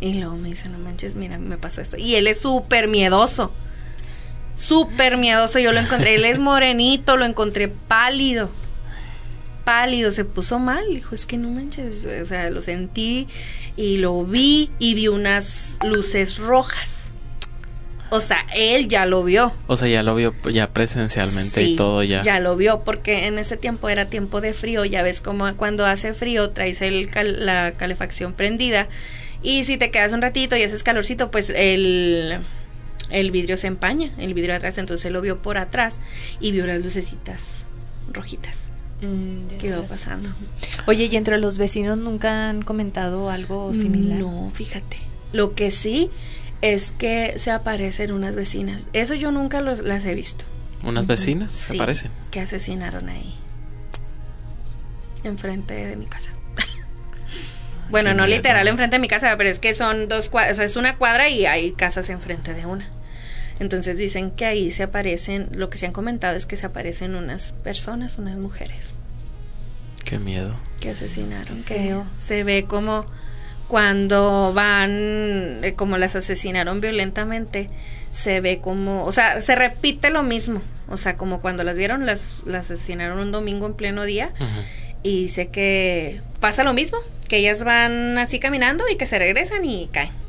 [0.00, 1.96] Y luego me dice, no manches, mira, me pasó esto.
[1.96, 3.52] Y él es súper miedoso.
[4.54, 5.58] Súper miedoso.
[5.58, 6.14] Yo lo encontré.
[6.14, 8.50] Él es morenito, lo encontré pálido.
[9.66, 10.84] Pálido, se puso mal.
[10.88, 12.06] Dijo, es que no manches.
[12.06, 13.26] O sea, lo sentí
[13.76, 17.12] y lo vi y vi unas luces rojas.
[18.10, 19.52] O sea, él ya lo vio.
[19.66, 22.22] O sea, ya lo vio ya presencialmente y todo ya.
[22.22, 24.84] Ya lo vio porque en ese tiempo era tiempo de frío.
[24.84, 27.10] Ya ves como cuando hace frío traes el
[27.44, 28.86] la calefacción prendida
[29.42, 32.38] y si te quedas un ratito y haces calorcito, pues el,
[33.10, 34.78] el vidrio se empaña, el vidrio atrás.
[34.78, 36.00] Entonces él lo vio por atrás
[36.40, 37.66] y vio las lucecitas
[38.12, 38.64] rojitas.
[39.02, 40.30] Mm, ¿Qué iba pasando?
[40.86, 44.18] Oye, ¿y entre los vecinos nunca han comentado algo similar?
[44.18, 44.98] No, fíjate.
[45.32, 46.10] Lo que sí
[46.62, 48.88] es que se aparecen unas vecinas.
[48.92, 50.44] Eso yo nunca los, las he visto.
[50.84, 52.10] ¿Unas vecinas se aparecen?
[52.30, 53.34] Que asesinaron ahí.
[55.24, 56.30] Enfrente de mi casa.
[57.90, 60.64] bueno, no literal enfrente de mi casa, pero es que son dos cuadras, o sea,
[60.64, 62.88] es una cuadra y hay casas enfrente de una.
[63.58, 67.14] Entonces dicen que ahí se aparecen, lo que se han comentado es que se aparecen
[67.14, 68.92] unas personas, unas mujeres.
[70.04, 70.54] Qué miedo.
[70.80, 73.04] Que asesinaron, que se ve como
[73.66, 74.90] cuando van,
[75.64, 77.70] eh, como las asesinaron violentamente,
[78.10, 82.06] se ve como, o sea, se repite lo mismo, o sea, como cuando las vieron,
[82.06, 84.30] las, las asesinaron un domingo en pleno día,
[85.02, 86.98] y dice que pasa lo mismo,
[87.28, 90.25] que ellas van así caminando y que se regresan y caen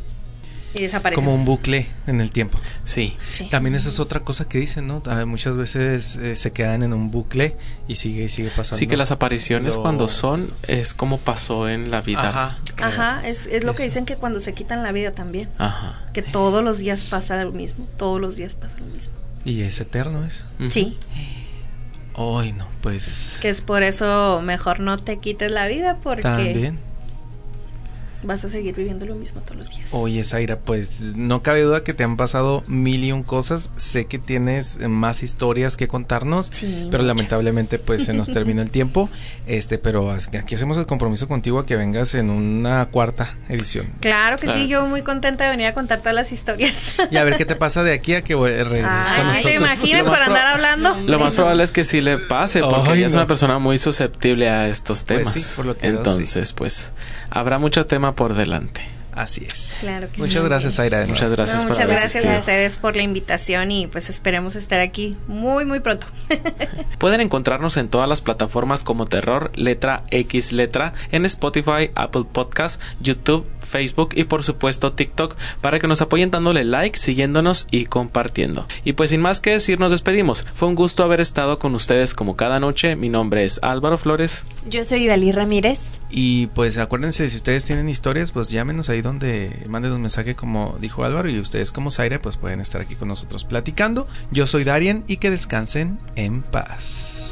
[0.79, 1.15] y.
[1.15, 2.59] Como un bucle en el tiempo.
[2.83, 3.17] Sí.
[3.49, 5.01] También esa es otra cosa que dicen, ¿no?
[5.25, 7.55] Muchas veces eh, se quedan en un bucle
[7.87, 8.77] y sigue y sigue pasando.
[8.77, 12.29] Sí, que las apariciones cuando son es como pasó en la vida.
[12.29, 12.57] Ajá.
[12.77, 15.49] Ajá, es, es lo que dicen que cuando se quitan la vida también.
[15.57, 16.01] Ajá.
[16.13, 19.13] Que todos los días pasa lo mismo, todos los días pasa lo mismo.
[19.45, 20.45] Y es eterno eso.
[20.69, 20.97] Sí.
[22.15, 23.37] Ay, no, pues.
[23.41, 26.23] Que es por eso mejor no te quites la vida porque.
[26.23, 26.86] También
[28.27, 29.89] vas a seguir viviendo lo mismo todos los días.
[29.93, 33.71] Oye, Zaira, pues no cabe duda que te han pasado mil y un cosas.
[33.75, 36.51] Sé que tienes más historias que contarnos,
[36.91, 39.09] pero lamentablemente pues se nos termina el tiempo.
[39.47, 43.87] Este, pero aquí hacemos el compromiso contigo a que vengas en una cuarta edición.
[44.01, 46.97] Claro que sí, yo muy contenta de venir a contar todas las historias.
[47.11, 50.47] Y a ver qué te pasa de aquí a que regreses ¿Te imaginas por andar
[50.47, 50.99] hablando?
[51.05, 54.49] Lo más probable es que sí le pase, porque ella es una persona muy susceptible
[54.49, 55.53] a estos pues temas.
[55.55, 56.91] por lo que Entonces, pues
[57.29, 58.97] habrá mucho tema por delante.
[59.17, 59.77] Así es.
[59.79, 61.03] Claro que muchas gracias, Aira.
[61.07, 61.65] Muchas gracias.
[61.65, 66.05] muchas gracias a ustedes por la invitación y pues esperemos estar aquí muy, muy pronto.
[66.99, 72.79] Pueden encontrarnos en todas las plataformas como Terror, letra X letra, en Spotify, Apple Podcast,
[73.01, 78.67] YouTube, Facebook y por supuesto TikTok para que nos apoyen dándole like, siguiéndonos y compartiendo.
[78.83, 80.45] Y pues sin más que decir, nos despedimos.
[80.53, 82.95] Fue un gusto haber estado con ustedes como cada noche.
[82.95, 84.45] Mi nombre es Álvaro Flores.
[84.69, 85.89] Yo soy Dalí Ramírez.
[86.09, 90.77] Y pues acuérdense, si ustedes tienen historias, pues llámenos ahí donde manden un mensaje como
[90.79, 94.07] dijo Álvaro y ustedes como Zaire pues pueden estar aquí con nosotros platicando.
[94.31, 97.26] Yo soy Darien y que descansen en paz.